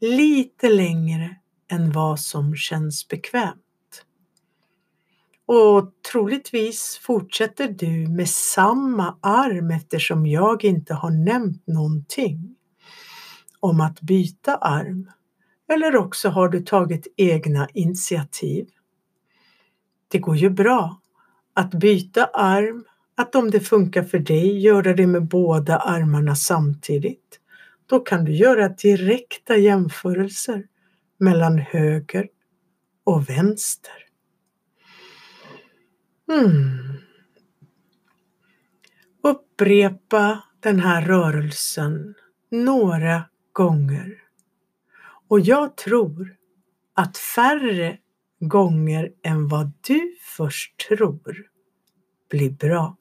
lite 0.00 0.68
längre 0.68 1.36
än 1.70 1.92
vad 1.92 2.20
som 2.20 2.56
känns 2.56 3.08
bekvämt. 3.08 4.04
Och 5.46 5.92
troligtvis 6.12 7.00
fortsätter 7.02 7.68
du 7.68 8.08
med 8.08 8.28
samma 8.28 9.18
arm 9.20 9.70
eftersom 9.70 10.26
jag 10.26 10.64
inte 10.64 10.94
har 10.94 11.10
nämnt 11.10 11.66
någonting 11.66 12.56
om 13.60 13.80
att 13.80 14.00
byta 14.00 14.56
arm. 14.56 15.10
Eller 15.72 15.96
också 15.96 16.28
har 16.28 16.48
du 16.48 16.60
tagit 16.60 17.06
egna 17.16 17.68
initiativ. 17.74 18.68
Det 20.08 20.18
går 20.18 20.36
ju 20.36 20.50
bra 20.50 21.00
att 21.54 21.70
byta 21.70 22.24
arm, 22.24 22.84
att 23.20 23.34
om 23.34 23.50
det 23.50 23.60
funkar 23.60 24.02
för 24.02 24.18
dig 24.18 24.58
göra 24.58 24.94
det 24.94 25.06
med 25.06 25.28
båda 25.28 25.78
armarna 25.78 26.36
samtidigt. 26.36 27.40
Då 27.86 28.00
kan 28.00 28.24
du 28.24 28.32
göra 28.32 28.68
direkta 28.68 29.56
jämförelser 29.56 30.66
mellan 31.18 31.58
höger 31.58 32.28
och 33.04 33.30
vänster. 33.30 33.92
Mm. 36.32 36.78
Upprepa 39.22 40.42
den 40.60 40.80
här 40.80 41.02
rörelsen 41.02 42.14
några 42.50 43.22
gånger. 43.52 44.22
Och 45.28 45.40
jag 45.40 45.76
tror 45.76 46.36
att 46.94 47.16
färre 47.16 47.98
gånger 48.40 49.12
än 49.22 49.48
vad 49.48 49.72
du 49.80 50.16
först 50.36 50.88
tror 50.88 51.36
blir 52.30 52.50
bra. 52.50 52.96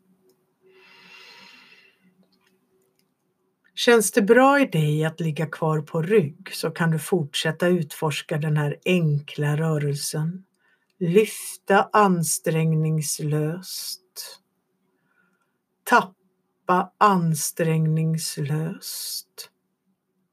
Känns 3.85 4.11
det 4.11 4.21
bra 4.21 4.59
i 4.59 4.65
dig 4.65 5.05
att 5.05 5.19
ligga 5.19 5.45
kvar 5.45 5.81
på 5.81 6.01
rygg 6.01 6.49
så 6.53 6.71
kan 6.71 6.91
du 6.91 6.99
fortsätta 6.99 7.67
utforska 7.67 8.37
den 8.37 8.57
här 8.57 8.77
enkla 8.85 9.57
rörelsen 9.57 10.43
lyfta 10.99 11.89
ansträngningslöst. 11.93 14.41
Tappa 15.83 16.93
ansträngningslöst. 16.97 19.49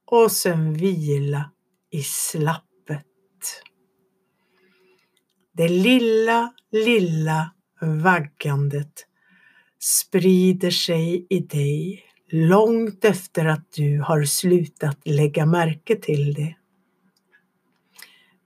Och 0.04 0.32
sen 0.32 0.74
vila 0.74 1.50
i 1.90 2.02
slappet. 2.02 3.06
Det 5.52 5.68
lilla, 5.68 6.52
lilla 6.70 7.54
vaggandet 7.80 9.06
sprider 9.78 10.70
sig 10.70 11.26
i 11.30 11.40
dig 11.40 12.06
långt 12.30 13.04
efter 13.04 13.44
att 13.44 13.72
du 13.72 14.00
har 14.00 14.24
slutat 14.24 14.98
lägga 15.04 15.46
märke 15.46 15.96
till 15.96 16.34
det. 16.34 16.56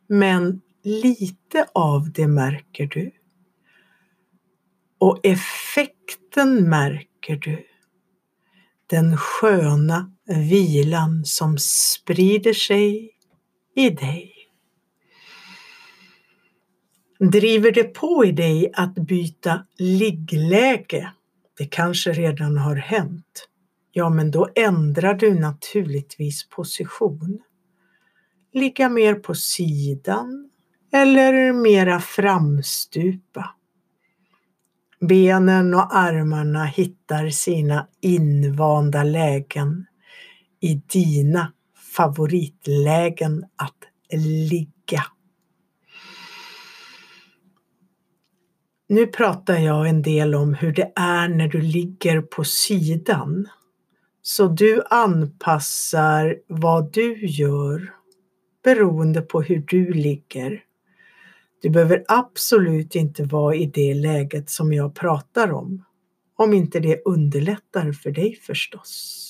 Men 0.07 0.61
lite 0.83 1.67
av 1.75 2.13
det 2.13 2.27
märker 2.27 2.87
du. 2.87 3.11
Och 4.99 5.21
effekten 5.23 6.69
märker 6.69 7.37
du. 7.37 7.67
Den 8.87 9.17
sköna 9.17 10.13
vilan 10.27 11.25
som 11.25 11.59
sprider 11.59 12.53
sig 12.53 13.11
i 13.75 13.91
dig. 13.91 14.33
Driver 17.19 17.73
det 17.73 17.85
på 17.85 18.25
i 18.25 18.33
dig 18.33 18.73
att 18.75 18.95
byta 18.95 19.67
liggläge? 19.79 21.13
Det 21.59 21.67
kanske 21.67 22.13
redan 22.13 22.57
har 22.57 22.77
hänt. 22.77 23.50
Ja, 23.93 24.11
men 24.11 24.31
då 24.31 24.49
ändrar 24.55 25.15
du 25.15 25.35
naturligtvis 25.35 26.49
position. 26.49 27.41
Ligga 28.53 28.89
mer 28.89 29.15
på 29.15 29.35
sidan 29.35 30.51
eller 30.93 31.53
mera 31.53 32.01
framstupa. 32.01 33.55
Benen 35.01 35.75
och 35.75 35.97
armarna 35.97 36.65
hittar 36.65 37.29
sina 37.29 37.89
invanda 38.01 39.03
lägen 39.03 39.87
i 40.61 40.75
dina 40.75 41.53
favoritlägen 41.97 43.45
att 43.57 43.77
ligga. 44.49 45.03
Nu 48.89 49.07
pratar 49.07 49.59
jag 49.59 49.89
en 49.89 50.03
del 50.03 50.35
om 50.35 50.55
hur 50.55 50.73
det 50.73 50.93
är 50.97 51.29
när 51.29 51.49
du 51.49 51.61
ligger 51.61 52.23
på 52.23 52.45
sidan. 52.45 53.49
Så 54.23 54.47
du 54.47 54.83
anpassar 54.91 56.39
vad 56.47 56.93
du 56.93 57.27
gör 57.27 57.95
beroende 58.65 59.23
på 59.23 59.43
hur 59.43 59.65
du 59.69 59.93
ligger. 59.93 60.65
Du 61.63 61.71
behöver 61.71 62.05
absolut 62.09 62.95
inte 62.95 63.25
vara 63.25 63.55
i 63.55 63.67
det 63.67 63.95
läget 63.95 64.51
som 64.51 64.73
jag 64.73 64.95
pratar 64.95 65.53
om. 65.53 65.85
Om 66.37 66.55
inte 66.55 66.81
det 66.81 67.03
underlättar 67.05 67.93
för 67.93 68.11
dig 68.11 68.37
förstås. 68.37 69.27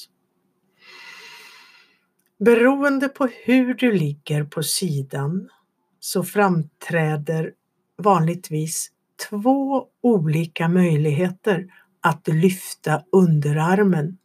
Beroende 2.38 3.09
på 3.09 3.28
hur 3.45 3.74
du 3.74 3.93
ligger 3.93 4.45
på 4.45 4.62
sidan 4.62 5.49
så 6.01 6.24
framträder 6.24 7.53
vanligtvis 7.99 8.91
två 9.28 9.86
olika 10.03 10.68
möjligheter 10.68 11.66
att 12.01 12.28
lyfta 12.28 13.03
underarmen. 13.12 14.18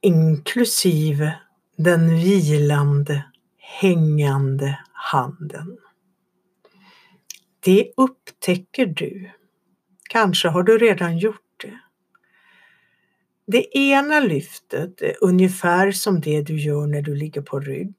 Inklusive 0.00 1.38
den 1.76 2.16
vilande 2.16 3.24
hängande 3.58 4.78
handen. 4.92 5.78
Det 7.60 7.92
upptäcker 7.96 8.86
du. 8.86 9.30
Kanske 10.08 10.48
har 10.48 10.62
du 10.62 10.78
redan 10.78 11.18
gjort 11.18 11.60
det. 11.62 11.78
Det 13.46 13.78
ena 13.78 14.20
lyftet 14.20 15.02
är 15.02 15.16
ungefär 15.20 15.92
som 15.92 16.20
det 16.20 16.42
du 16.42 16.56
gör 16.56 16.86
när 16.86 17.02
du 17.02 17.14
ligger 17.14 17.42
på 17.42 17.60
rygg. 17.60 17.96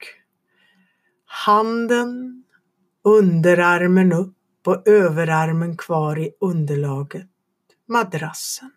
Handen, 1.25 2.43
underarmen 3.03 4.13
upp 4.13 4.37
och 4.65 4.87
överarmen 4.87 5.77
kvar 5.77 6.19
i 6.19 6.31
underlaget, 6.39 7.27
madrassen. 7.87 8.71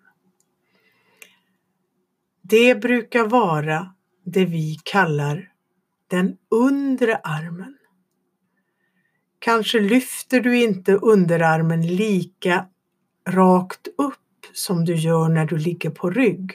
Det 2.51 2.75
brukar 2.75 3.27
vara 3.27 3.95
det 4.25 4.45
vi 4.45 4.79
kallar 4.85 5.53
den 6.09 6.37
undre 6.51 7.17
armen. 7.17 7.77
Kanske 9.39 9.81
lyfter 9.81 10.41
du 10.41 10.63
inte 10.63 10.95
underarmen 10.95 11.87
lika 11.87 12.67
rakt 13.29 13.89
upp 13.99 14.47
som 14.53 14.85
du 14.85 14.95
gör 14.95 15.29
när 15.29 15.47
du 15.47 15.59
ligger 15.59 15.91
på 15.91 16.11
rygg. 16.11 16.53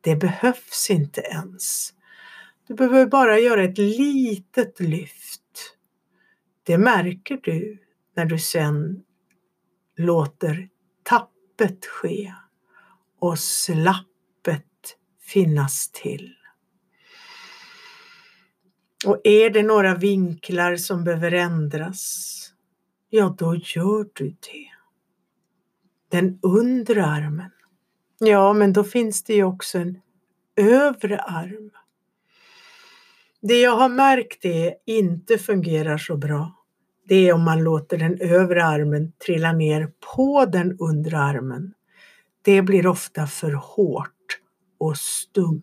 Det 0.00 0.16
behövs 0.16 0.90
inte 0.90 1.20
ens. 1.20 1.92
Du 2.66 2.74
behöver 2.74 3.06
bara 3.06 3.38
göra 3.38 3.64
ett 3.64 3.78
litet 3.78 4.80
lyft. 4.80 5.76
Det 6.62 6.78
märker 6.78 7.40
du 7.42 7.78
när 8.16 8.24
du 8.24 8.38
sen 8.38 9.02
låter 9.96 10.68
tappet 11.02 11.86
ske 11.86 12.34
och 13.18 13.38
slapp 13.38 14.06
finnas 15.32 15.90
till. 15.92 16.34
Och 19.06 19.20
är 19.24 19.50
det 19.50 19.62
några 19.62 19.94
vinklar 19.94 20.76
som 20.76 21.04
behöver 21.04 21.32
ändras, 21.32 22.32
ja 23.10 23.34
då 23.38 23.56
gör 23.56 24.06
du 24.12 24.28
det. 24.28 24.68
Den 26.08 26.38
undre 26.42 27.06
armen, 27.06 27.50
ja 28.18 28.52
men 28.52 28.72
då 28.72 28.84
finns 28.84 29.22
det 29.22 29.34
ju 29.34 29.44
också 29.44 29.78
en 29.78 30.00
övre 30.56 31.18
arm. 31.18 31.70
Det 33.40 33.60
jag 33.60 33.76
har 33.76 33.88
märkt 33.88 34.44
är 34.44 34.74
inte 34.86 35.38
fungerar 35.38 35.98
så 35.98 36.16
bra, 36.16 36.52
det 37.08 37.28
är 37.28 37.32
om 37.32 37.44
man 37.44 37.64
låter 37.64 37.98
den 37.98 38.20
övre 38.20 38.64
armen 38.64 39.12
trilla 39.26 39.52
ner 39.52 39.92
på 40.14 40.46
den 40.46 40.78
undre 40.78 41.18
armen. 41.18 41.74
Det 42.42 42.62
blir 42.62 42.86
ofta 42.86 43.26
för 43.26 43.52
hårt 43.52 44.21
och 44.82 44.96
stumt. 44.96 45.62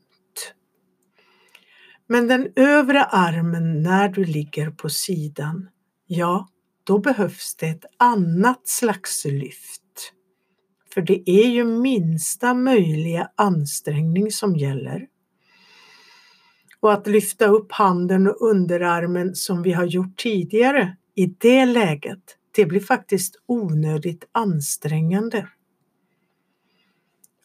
Men 2.07 2.27
den 2.27 2.47
övre 2.55 3.03
armen 3.03 3.81
när 3.81 4.09
du 4.09 4.25
ligger 4.25 4.71
på 4.71 4.89
sidan, 4.89 5.69
ja, 6.07 6.47
då 6.83 6.99
behövs 6.99 7.55
det 7.55 7.67
ett 7.67 7.85
annat 7.97 8.67
slags 8.67 9.25
lyft. 9.25 10.13
För 10.93 11.01
det 11.01 11.29
är 11.29 11.47
ju 11.47 11.63
minsta 11.63 12.53
möjliga 12.53 13.31
ansträngning 13.35 14.31
som 14.31 14.55
gäller. 14.55 15.07
Och 16.79 16.93
att 16.93 17.07
lyfta 17.07 17.45
upp 17.45 17.71
handen 17.71 18.27
och 18.27 18.41
underarmen 18.41 19.35
som 19.35 19.61
vi 19.61 19.71
har 19.71 19.85
gjort 19.85 20.17
tidigare 20.17 20.97
i 21.15 21.25
det 21.25 21.65
läget, 21.65 22.37
det 22.55 22.65
blir 22.65 22.79
faktiskt 22.79 23.35
onödigt 23.45 24.27
ansträngande. 24.31 25.47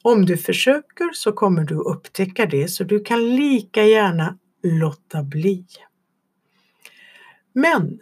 Om 0.07 0.27
du 0.27 0.37
försöker 0.37 1.13
så 1.13 1.33
kommer 1.33 1.65
du 1.65 1.75
upptäcka 1.75 2.47
det 2.47 2.69
så 2.69 2.85
du 2.85 3.01
kan 3.01 3.37
lika 3.37 3.85
gärna 3.85 4.39
låta 4.63 5.23
bli. 5.23 5.67
Men 7.53 8.01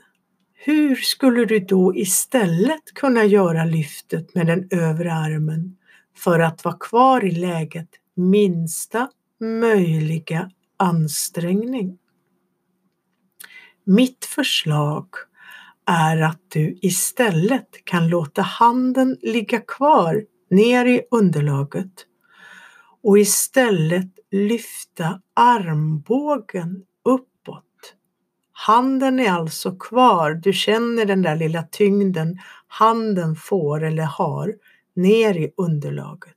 hur 0.54 0.96
skulle 0.96 1.44
du 1.44 1.58
då 1.58 1.96
istället 1.96 2.94
kunna 2.94 3.24
göra 3.24 3.64
lyftet 3.64 4.34
med 4.34 4.46
den 4.46 4.68
övre 4.70 5.12
armen 5.12 5.76
för 6.16 6.40
att 6.40 6.64
vara 6.64 6.76
kvar 6.80 7.24
i 7.24 7.30
läget 7.30 7.88
minsta 8.14 9.10
möjliga 9.40 10.50
ansträngning? 10.76 11.98
Mitt 13.84 14.24
förslag 14.24 15.06
är 15.86 16.22
att 16.22 16.40
du 16.48 16.78
istället 16.82 17.84
kan 17.84 18.08
låta 18.08 18.42
handen 18.42 19.16
ligga 19.22 19.60
kvar 19.60 20.24
ner 20.52 20.84
i 20.84 21.02
underlaget 21.10 22.06
och 23.02 23.18
istället 23.18 24.10
lyfta 24.30 25.20
armbågen 25.34 26.84
uppåt. 27.04 27.94
Handen 28.52 29.20
är 29.20 29.30
alltså 29.30 29.76
kvar, 29.76 30.34
du 30.34 30.52
känner 30.52 31.04
den 31.04 31.22
där 31.22 31.36
lilla 31.36 31.62
tyngden 31.62 32.38
handen 32.66 33.36
får 33.36 33.84
eller 33.84 34.02
har 34.02 34.54
ner 34.94 35.34
i 35.34 35.52
underlaget 35.56 36.36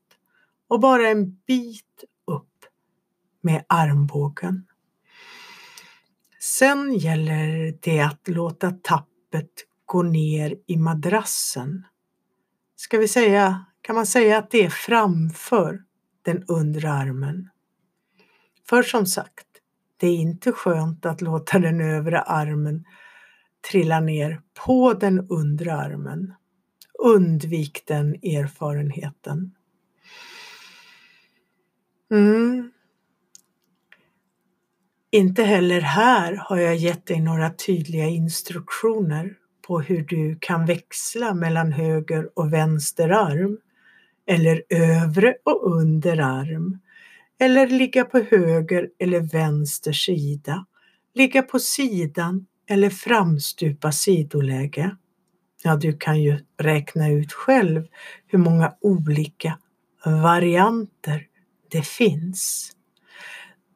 och 0.68 0.80
bara 0.80 1.09
en 1.09 1.36
bit 1.47 2.03
upp 2.28 2.66
med 3.41 3.66
armbågen. 3.70 4.68
Sen 6.39 6.93
gäller 6.93 7.78
det 7.82 7.99
att 7.99 8.28
låta 8.28 8.72
tappet 8.72 9.51
gå 9.86 10.03
ner 10.03 10.55
i 10.68 10.78
madrassen. 10.78 11.86
Ska 12.76 12.97
vi 12.97 13.07
säga, 13.07 13.66
kan 13.86 13.95
man 13.95 14.05
säga 14.05 14.38
att 14.38 14.51
det 14.51 14.65
är 14.65 14.69
framför 14.69 15.83
den 16.21 16.43
undre 16.47 16.91
armen. 16.91 17.49
För 18.69 18.83
som 18.83 19.05
sagt, 19.05 19.47
det 19.97 20.07
är 20.07 20.15
inte 20.15 20.51
skönt 20.51 21.05
att 21.05 21.21
låta 21.21 21.59
den 21.59 21.81
övre 21.81 22.21
armen 22.21 22.86
trilla 23.71 23.99
ner 23.99 24.41
på 24.65 24.93
den 24.93 25.27
undre 25.29 25.75
armen. 25.75 26.33
Undvik 26.99 27.83
den 27.88 28.13
erfarenheten. 28.15 29.55
Mm. 32.11 32.71
Inte 35.11 35.43
heller 35.43 35.81
här 35.81 36.36
har 36.36 36.57
jag 36.57 36.75
gett 36.75 37.05
dig 37.05 37.21
några 37.21 37.49
tydliga 37.49 38.05
instruktioner 38.05 39.38
på 39.67 39.79
hur 39.79 40.01
du 40.01 40.38
kan 40.41 40.65
växla 40.65 41.33
mellan 41.33 41.71
höger 41.71 42.29
och 42.39 42.53
vänster 42.53 43.09
arm 43.09 43.57
eller 44.28 44.63
övre 44.69 45.36
och 45.43 45.76
under 45.76 46.17
arm 46.17 46.80
eller 47.39 47.67
ligga 47.67 48.05
på 48.05 48.19
höger 48.19 48.89
eller 48.99 49.19
vänster 49.19 49.93
sida, 49.93 50.65
ligga 51.13 51.41
på 51.41 51.59
sidan 51.59 52.45
eller 52.69 52.89
framstupa 52.89 53.91
sidoläge. 53.91 54.95
Ja, 55.63 55.76
du 55.76 55.97
kan 55.97 56.21
ju 56.21 56.39
räkna 56.57 57.09
ut 57.09 57.34
själv 57.34 57.88
hur 58.28 58.39
många 58.39 58.73
olika 58.82 59.59
varianter 60.05 61.28
det 61.71 61.88
finns. 61.88 62.71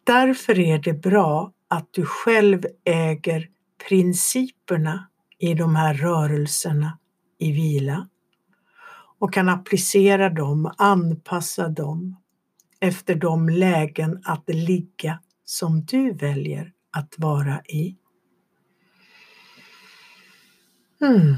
Därför 0.04 0.60
är 0.60 0.80
det 0.80 0.93
bra 0.93 1.54
att 1.68 1.88
du 1.91 2.06
själv 2.06 2.66
äger 2.86 3.50
principerna 3.89 5.10
i 5.39 5.54
de 5.54 5.76
här 5.76 5.93
rörelserna 5.93 7.00
i 7.38 7.52
vila 7.52 8.08
och 9.20 9.34
kan 9.34 9.49
applicera 9.49 10.30
dem, 10.30 10.74
anpassa 10.78 11.67
dem 11.67 12.15
efter 12.80 13.15
de 13.15 13.49
lägen 13.49 14.22
att 14.24 14.43
ligga 14.47 15.20
som 15.45 15.86
du 15.86 16.13
väljer 16.13 16.74
att 16.91 17.13
vara 17.17 17.61
i. 17.61 17.95
Mm. 21.01 21.36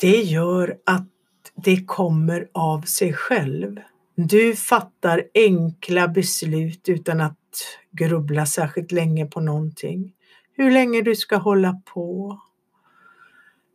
Det 0.00 0.22
gör 0.22 0.76
att 0.86 1.08
det 1.54 1.84
kommer 1.84 2.48
av 2.52 2.80
sig 2.82 3.12
själv. 3.12 3.80
Du 4.14 4.56
fattar 4.56 5.24
enkla 5.34 6.08
beslut 6.08 6.88
utan 6.88 7.20
att 7.20 7.38
grubbla 7.90 8.46
särskilt 8.46 8.92
länge 8.92 9.26
på 9.26 9.40
någonting. 9.40 10.14
Hur 10.52 10.70
länge 10.70 11.02
du 11.02 11.16
ska 11.16 11.36
hålla 11.36 11.82
på. 11.94 12.38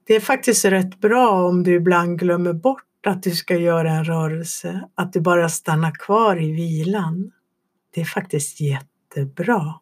Det 0.07 0.15
är 0.15 0.19
faktiskt 0.19 0.65
rätt 0.65 0.99
bra 0.99 1.45
om 1.45 1.63
du 1.63 1.75
ibland 1.75 2.19
glömmer 2.19 2.53
bort 2.53 2.83
att 3.05 3.23
du 3.23 3.31
ska 3.31 3.57
göra 3.57 3.91
en 3.91 4.03
rörelse, 4.03 4.89
att 4.95 5.13
du 5.13 5.21
bara 5.21 5.49
stannar 5.49 5.91
kvar 5.91 6.43
i 6.43 6.51
vilan. 6.51 7.31
Det 7.93 8.01
är 8.01 8.05
faktiskt 8.05 8.61
jättebra. 8.61 9.73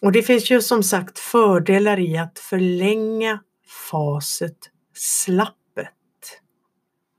Och 0.00 0.12
det 0.12 0.22
finns 0.22 0.50
ju 0.50 0.62
som 0.62 0.82
sagt 0.82 1.18
fördelar 1.18 1.98
i 1.98 2.18
att 2.18 2.38
förlänga 2.38 3.40
faset 3.90 4.58
slappet. 4.94 5.92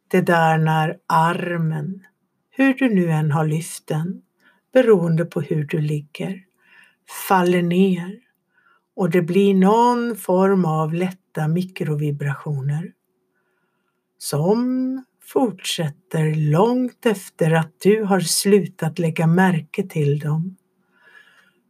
Det 0.08 0.22
där 0.22 0.58
när 0.58 0.98
armen, 1.08 2.04
hur 2.50 2.74
du 2.74 2.96
nu 2.96 3.12
än 3.12 3.32
har 3.32 3.46
lyft 3.46 3.88
den, 3.88 4.22
beroende 4.74 5.26
på 5.26 5.42
hur 5.42 5.64
du 5.64 5.82
ligger, 5.82 6.44
faller 7.28 7.62
ner 7.62 8.27
och 8.98 9.10
det 9.10 9.22
blir 9.22 9.54
någon 9.54 10.16
form 10.16 10.66
av 10.66 10.94
lätta 10.94 11.48
mikrovibrationer 11.48 12.94
som 14.18 15.04
fortsätter 15.24 16.36
långt 16.52 17.06
efter 17.06 17.52
att 17.52 17.72
du 17.80 18.04
har 18.04 18.20
slutat 18.20 19.00
lägga 19.00 19.28
märke 19.28 19.88
till 19.88 20.20
dem. 20.20 20.58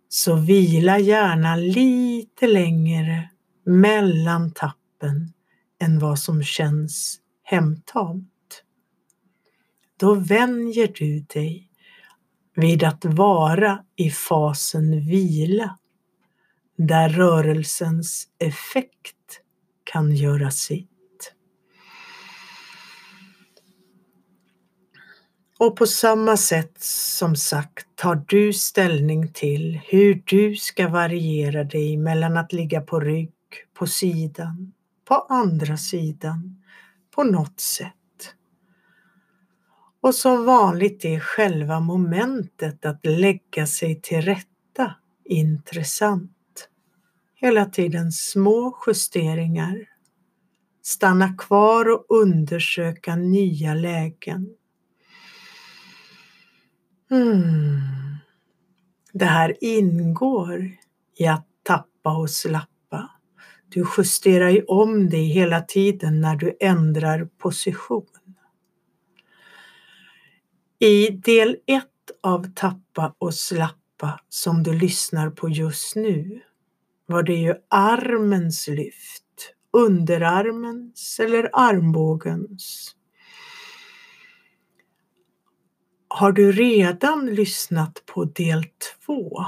Så 0.09 0.35
vila 0.35 0.99
gärna 0.99 1.55
lite 1.55 2.47
längre 2.47 3.29
mellan 3.65 4.51
tappen 4.51 5.33
än 5.81 5.99
vad 5.99 6.19
som 6.19 6.43
känns 6.43 7.19
hemtamt. 7.43 8.63
Då 9.99 10.13
vänjer 10.13 10.93
du 10.95 11.19
dig 11.19 11.69
vid 12.55 12.83
att 12.83 13.05
vara 13.05 13.83
i 13.95 14.09
fasen 14.09 14.91
vila 15.07 15.77
där 16.77 17.09
rörelsens 17.09 18.27
effekt 18.39 19.41
kan 19.83 20.15
göra 20.15 20.51
sitt. 20.51 21.33
Och 25.59 25.75
på 25.75 25.85
samma 25.85 26.37
sätt 26.37 26.73
som 26.81 27.35
sagt 27.35 27.87
tar 27.95 28.23
du 28.27 28.53
ställning 28.53 29.33
till 29.33 29.81
hur 29.85 30.23
du 30.25 30.55
ska 30.55 30.87
variera 30.87 31.63
dig 31.63 31.97
mellan 31.97 32.37
att 32.37 32.53
ligga 32.53 32.81
på 32.81 32.99
rygg, 32.99 33.33
på 33.73 33.87
sidan, 33.87 34.73
på 35.05 35.15
andra 35.15 35.77
sidan, 35.77 36.63
på 37.15 37.23
något 37.23 37.59
sätt. 37.59 37.93
Och 40.01 40.15
som 40.15 40.45
vanligt 40.45 41.05
är 41.05 41.19
själva 41.19 41.79
momentet 41.79 42.85
att 42.85 43.05
lägga 43.05 43.67
sig 43.67 44.01
till 44.01 44.21
rätta 44.21 44.95
intressant 45.25 46.36
hela 47.39 47.65
tiden 47.65 48.11
små 48.11 48.77
justeringar. 48.87 49.85
Stanna 50.81 51.33
kvar 51.33 51.89
och 51.89 52.05
undersöka 52.09 53.15
nya 53.15 53.73
lägen. 53.73 54.49
Mm. 57.11 57.81
Det 59.13 59.25
här 59.25 59.57
ingår 59.61 60.71
i 61.17 61.27
att 61.27 61.47
tappa 61.63 62.17
och 62.17 62.29
slappa. 62.29 63.11
Du 63.69 63.85
justerar 63.97 64.49
ju 64.49 64.63
om 64.63 65.09
dig 65.09 65.25
hela 65.25 65.61
tiden 65.61 66.21
när 66.21 66.35
du 66.35 66.57
ändrar 66.59 67.29
position. 67.37 68.07
I 70.79 71.07
del 71.09 71.57
1 71.65 71.83
av 72.23 72.53
Tappa 72.55 73.15
och 73.17 73.33
slappa 73.33 74.19
som 74.29 74.63
du 74.63 74.73
lyssnar 74.73 75.29
på 75.29 75.49
just 75.49 75.95
nu 75.95 76.41
var 77.07 77.23
det 77.23 77.35
ju 77.35 77.55
armens 77.69 78.67
lyft, 78.67 79.53
underarmens 79.73 81.19
eller 81.19 81.49
armbågens. 81.53 82.95
Har 86.07 86.31
du 86.31 86.51
redan 86.51 87.25
lyssnat 87.25 88.03
på 88.05 88.25
del 88.25 88.65
2 89.05 89.45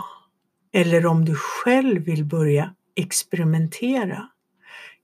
eller 0.72 1.06
om 1.06 1.26
du 1.26 1.36
själv 1.36 2.04
vill 2.04 2.26
börja 2.26 2.76
experimentera 2.96 4.30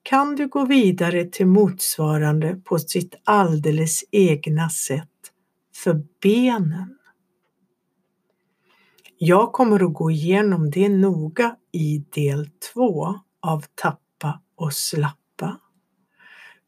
kan 0.03 0.36
du 0.36 0.47
gå 0.47 0.66
vidare 0.66 1.26
till 1.26 1.47
motsvarande 1.47 2.56
på 2.56 2.80
sitt 2.80 3.16
alldeles 3.24 4.03
egna 4.12 4.70
sätt 4.70 5.10
för 5.76 6.03
benen. 6.22 6.97
Jag 9.18 9.53
kommer 9.53 9.86
att 9.86 9.93
gå 9.93 10.11
igenom 10.11 10.72
det 10.72 10.89
noga 10.89 11.55
i 11.72 11.97
del 11.97 12.49
2 12.74 13.20
av 13.41 13.66
Tappa 13.76 14.41
och 14.55 14.74
slappa. 14.74 15.59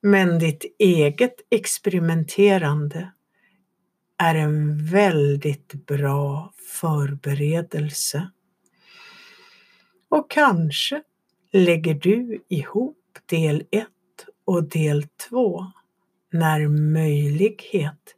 Men 0.01 0.39
ditt 0.39 0.65
eget 0.79 1.35
experimenterande 1.49 3.11
är 4.17 4.35
en 4.35 4.85
väldigt 4.85 5.85
bra 5.85 6.53
förberedelse. 6.81 8.29
Och 10.09 10.31
kanske 10.31 11.03
lägger 11.51 11.93
du 11.93 12.45
ihop 12.49 12.97
del 13.25 13.63
1 13.71 13.87
och 14.45 14.63
del 14.63 15.03
2 15.29 15.65
när 16.31 16.67
möjlighet 16.67 18.15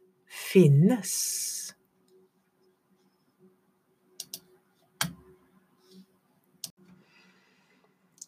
finnes. 0.52 1.59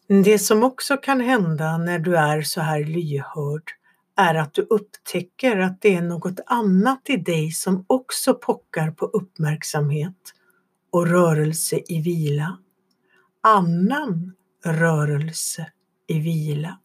Det 0.07 0.39
som 0.39 0.63
också 0.63 0.97
kan 0.97 1.21
hända 1.21 1.77
när 1.77 1.99
du 1.99 2.17
är 2.17 2.41
så 2.41 2.61
här 2.61 2.83
lyhörd 2.83 3.71
är 4.15 4.35
att 4.35 4.53
du 4.53 4.61
upptäcker 4.61 5.59
att 5.59 5.81
det 5.81 5.95
är 5.95 6.01
något 6.01 6.39
annat 6.45 7.09
i 7.09 7.17
dig 7.17 7.51
som 7.51 7.85
också 7.87 8.33
pockar 8.33 8.91
på 8.91 9.05
uppmärksamhet 9.05 10.33
och 10.91 11.07
rörelse 11.07 11.81
i 11.87 12.01
vila. 12.01 12.57
Annan 13.41 14.33
rörelse 14.65 15.71
i 16.07 16.19
vila. 16.19 16.79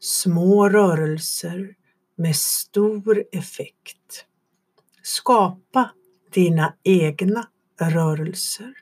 Små 0.00 0.68
rörelser 0.68 1.74
med 2.16 2.36
stor 2.36 3.24
effekt. 3.32 4.26
Skapa 5.02 5.90
dina 6.30 6.74
egna 6.82 7.48
rörelser. 7.80 8.72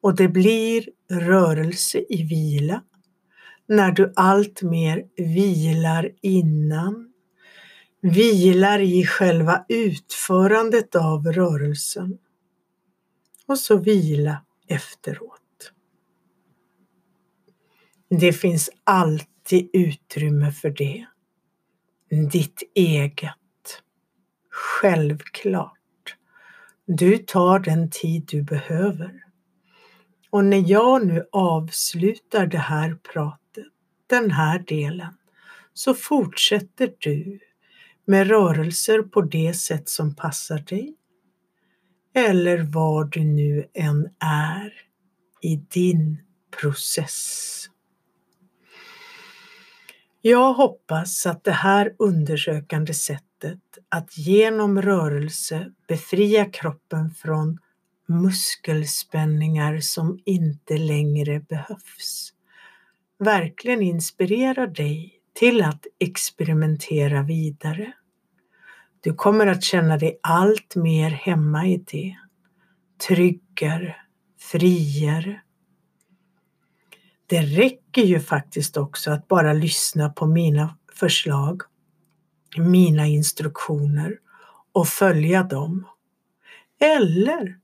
Och 0.00 0.16
det 0.16 0.28
blir 0.28 0.84
rörelse 1.10 2.04
i 2.08 2.22
vila 2.22 2.82
när 3.66 3.92
du 3.92 4.12
allt 4.16 4.62
mer 4.62 5.04
vilar 5.16 6.12
innan, 6.20 7.12
vilar 8.00 8.80
i 8.80 9.06
själva 9.06 9.64
utförandet 9.68 10.94
av 10.94 11.32
rörelsen 11.32 12.18
och 13.46 13.58
så 13.58 13.76
vila 13.76 14.42
efteråt. 14.68 15.72
Det 18.08 18.32
finns 18.32 18.70
alltid 18.84 19.70
utrymme 19.72 20.52
för 20.52 20.70
det. 20.70 21.06
Ditt 22.32 22.62
eget. 22.74 23.82
Självklart. 24.50 25.72
Du 26.86 27.18
tar 27.18 27.58
den 27.58 27.90
tid 27.90 28.24
du 28.28 28.42
behöver. 28.42 29.25
Och 30.30 30.44
när 30.44 30.70
jag 30.70 31.06
nu 31.06 31.28
avslutar 31.32 32.46
det 32.46 32.58
här 32.58 32.98
pratet, 33.12 33.66
den 34.06 34.30
här 34.30 34.58
delen, 34.58 35.14
så 35.74 35.94
fortsätter 35.94 36.92
du 36.98 37.40
med 38.06 38.28
rörelser 38.28 39.02
på 39.02 39.20
det 39.22 39.54
sätt 39.54 39.88
som 39.88 40.14
passar 40.14 40.58
dig. 40.58 40.94
Eller 42.14 42.58
var 42.58 43.04
du 43.04 43.24
nu 43.24 43.66
än 43.74 44.08
är 44.20 44.72
i 45.42 45.56
din 45.56 46.18
process. 46.60 47.66
Jag 50.20 50.52
hoppas 50.52 51.26
att 51.26 51.44
det 51.44 51.52
här 51.52 51.94
undersökande 51.98 52.94
sättet 52.94 53.60
att 53.88 54.18
genom 54.18 54.82
rörelse 54.82 55.72
befria 55.88 56.44
kroppen 56.44 57.10
från 57.10 57.58
muskelspänningar 58.08 59.80
som 59.80 60.18
inte 60.24 60.78
längre 60.78 61.40
behövs 61.40 62.32
verkligen 63.18 63.82
inspirerar 63.82 64.66
dig 64.66 65.20
till 65.34 65.62
att 65.62 65.86
experimentera 65.98 67.22
vidare. 67.22 67.92
Du 69.00 69.14
kommer 69.14 69.46
att 69.46 69.62
känna 69.62 69.96
dig 69.96 70.18
allt 70.22 70.76
mer 70.76 71.10
hemma 71.10 71.66
i 71.66 71.76
det, 71.76 72.16
tryggare, 73.06 73.96
friare. 74.38 75.40
Det 77.26 77.40
räcker 77.42 78.02
ju 78.02 78.20
faktiskt 78.20 78.76
också 78.76 79.10
att 79.10 79.28
bara 79.28 79.52
lyssna 79.52 80.08
på 80.08 80.26
mina 80.26 80.78
förslag, 80.92 81.62
mina 82.56 83.06
instruktioner 83.06 84.18
och 84.72 84.88
följa 84.88 85.42
dem. 85.42 85.86
Eller 86.80 87.58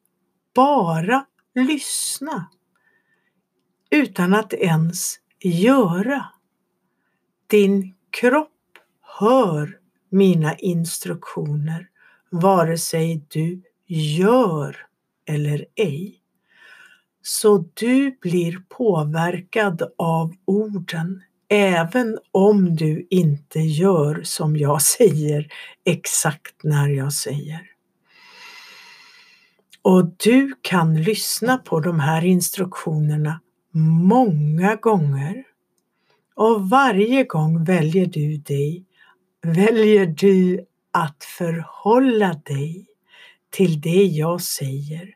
bara 0.55 1.26
lyssna 1.55 2.50
utan 3.90 4.34
att 4.34 4.53
ens 4.53 5.16
göra. 5.40 6.24
Din 7.46 7.94
kropp 8.11 8.48
hör 9.00 9.78
mina 10.11 10.57
instruktioner 10.57 11.88
vare 12.30 12.78
sig 12.78 13.26
du 13.28 13.62
gör 13.86 14.86
eller 15.26 15.66
ej. 15.74 16.18
Så 17.22 17.64
du 17.74 18.18
blir 18.20 18.62
påverkad 18.68 19.82
av 19.98 20.34
orden 20.44 21.22
även 21.48 22.18
om 22.30 22.76
du 22.76 23.07
inte 23.11 23.61
gör 23.61 24.22
som 24.22 24.57
jag 24.57 24.82
säger 24.82 25.53
exakt 25.84 26.64
när 26.64 26.88
jag 26.88 27.12
säger. 27.12 27.72
Och 29.83 30.05
du 30.16 30.55
kan 30.61 31.03
lyssna 31.03 31.59
på 31.59 31.80
de 31.80 32.01
här 32.01 32.24
instruktionerna 32.24 33.41
många 33.72 34.76
gånger. 34.76 35.45
Och 36.35 36.68
varje 36.68 37.24
gång 37.24 37.64
väljer 37.64 38.07
du 38.07 38.37
dig, 38.37 38.85
väljer 39.43 40.07
du 40.07 40.66
att 40.91 41.24
förhålla 41.24 42.41
dig 42.45 42.87
till 43.51 43.80
det 43.80 44.05
jag 44.05 44.43
säger 44.43 45.14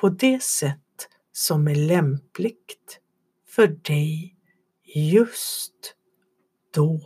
på 0.00 0.08
det 0.08 0.42
sätt 0.42 1.08
som 1.32 1.68
är 1.68 1.74
lämpligt 1.74 3.00
för 3.48 3.66
dig 3.66 4.36
just 4.84 5.94
då. 6.74 7.00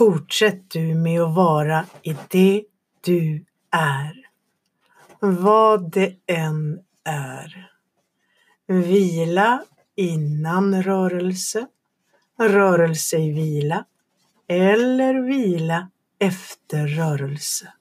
Fortsätt 0.00 0.70
du 0.70 0.94
med 0.94 1.22
att 1.22 1.34
vara 1.34 1.86
i 2.02 2.16
det 2.28 2.64
du 3.00 3.44
är. 3.70 4.12
Vad 5.20 5.90
det 5.92 6.16
än 6.26 6.80
är. 7.04 7.70
Vila 8.66 9.64
innan 9.96 10.82
rörelse, 10.82 11.66
rörelse 12.38 13.18
i 13.18 13.32
vila 13.32 13.84
eller 14.48 15.14
vila 15.14 15.90
efter 16.18 16.86
rörelse. 16.86 17.72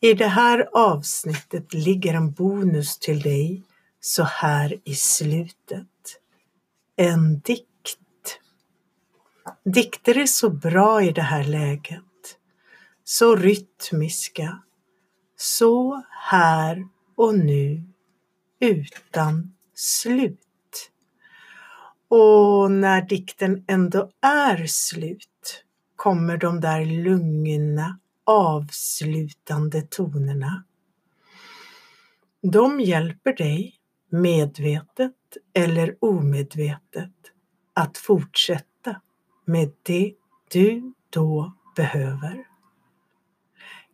I 0.00 0.14
det 0.14 0.28
här 0.28 0.68
avsnittet 0.72 1.74
ligger 1.74 2.14
en 2.14 2.32
bonus 2.32 2.98
till 2.98 3.20
dig 3.20 3.62
så 4.00 4.22
här 4.22 4.80
i 4.84 4.94
slutet. 4.94 6.20
En 6.96 7.40
dikt 7.40 7.75
Dikter 9.64 10.18
är 10.18 10.26
så 10.26 10.50
bra 10.50 11.02
i 11.02 11.12
det 11.12 11.22
här 11.22 11.44
läget. 11.44 12.02
Så 13.04 13.36
rytmiska. 13.36 14.62
Så 15.36 16.02
här 16.10 16.88
och 17.16 17.38
nu 17.38 17.82
utan 18.60 19.54
slut. 19.74 20.90
Och 22.08 22.70
när 22.70 23.02
dikten 23.02 23.64
ändå 23.68 24.10
är 24.20 24.66
slut 24.66 25.64
kommer 25.96 26.36
de 26.36 26.60
där 26.60 26.84
lugna 26.84 27.98
avslutande 28.24 29.82
tonerna. 29.82 30.64
De 32.42 32.80
hjälper 32.80 33.32
dig, 33.32 33.74
medvetet 34.10 35.14
eller 35.54 35.96
omedvetet, 36.00 37.12
att 37.74 37.98
fortsätta 37.98 38.75
med 39.46 39.72
det 39.82 40.14
du 40.50 40.92
då 41.10 41.52
behöver. 41.76 42.44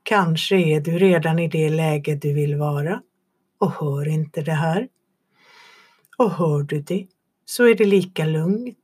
Kanske 0.02 0.56
är 0.56 0.80
du 0.80 0.98
redan 0.98 1.38
i 1.38 1.48
det 1.48 1.68
läge 1.68 2.14
du 2.14 2.32
vill 2.32 2.56
vara 2.56 3.02
och 3.58 3.72
hör 3.72 4.08
inte 4.08 4.42
det 4.42 4.52
här. 4.52 4.88
Och 6.18 6.30
hör 6.30 6.62
du 6.62 6.80
det 6.80 7.06
så 7.44 7.64
är 7.64 7.74
det 7.74 7.84
lika 7.84 8.24
lugnt. 8.24 8.76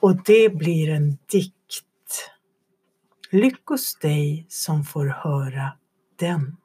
Och 0.00 0.24
det 0.24 0.48
blir 0.48 0.88
en 0.88 1.18
dikt. 1.26 2.30
Lyckos 3.30 3.94
dig 3.94 4.46
som 4.48 4.84
får 4.84 5.06
höra 5.06 5.72
den. 6.16 6.56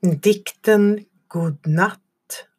Dikten 0.00 1.04
Godnatt 1.28 1.98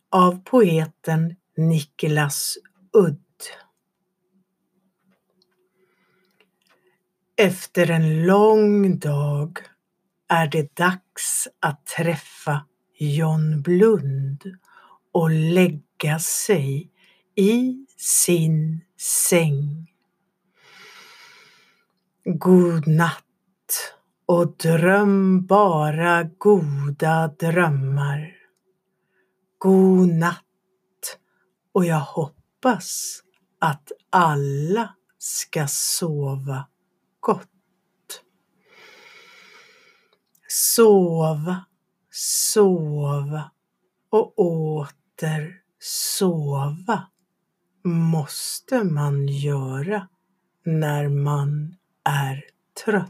av 0.10 0.44
poeten 0.44 1.36
Niklas 1.58 2.58
Udd. 2.94 3.24
Efter 7.44 7.92
en 7.92 8.26
lång 8.26 9.00
dag 9.00 9.60
är 10.30 10.48
det 10.48 10.76
dags 10.76 11.48
att 11.60 11.86
träffa 11.86 12.66
John 12.98 13.62
Blund 13.62 14.44
och 15.12 15.30
lägga 15.30 16.20
sig 16.20 16.92
i 17.36 17.86
sin 17.98 18.82
säng. 19.00 19.92
God 22.24 22.88
natt 22.88 23.96
och 24.26 24.58
dröm 24.58 25.46
bara 25.46 26.24
goda 26.24 27.28
drömmar. 27.28 28.36
God 29.58 30.08
natt 30.08 31.18
och 31.74 31.86
jag 31.86 32.00
hoppas 32.00 33.22
att 33.60 33.92
alla 34.10 34.96
ska 35.18 35.68
sova 35.68 36.66
gott. 37.24 37.50
Sova, 40.48 41.66
sova 42.12 43.52
och 44.10 44.40
åter 44.40 45.62
sova 45.80 47.08
måste 47.84 48.84
man 48.84 49.28
göra 49.28 50.08
när 50.64 51.10
man 51.10 51.76
är 52.04 52.44
trött. 52.86 53.10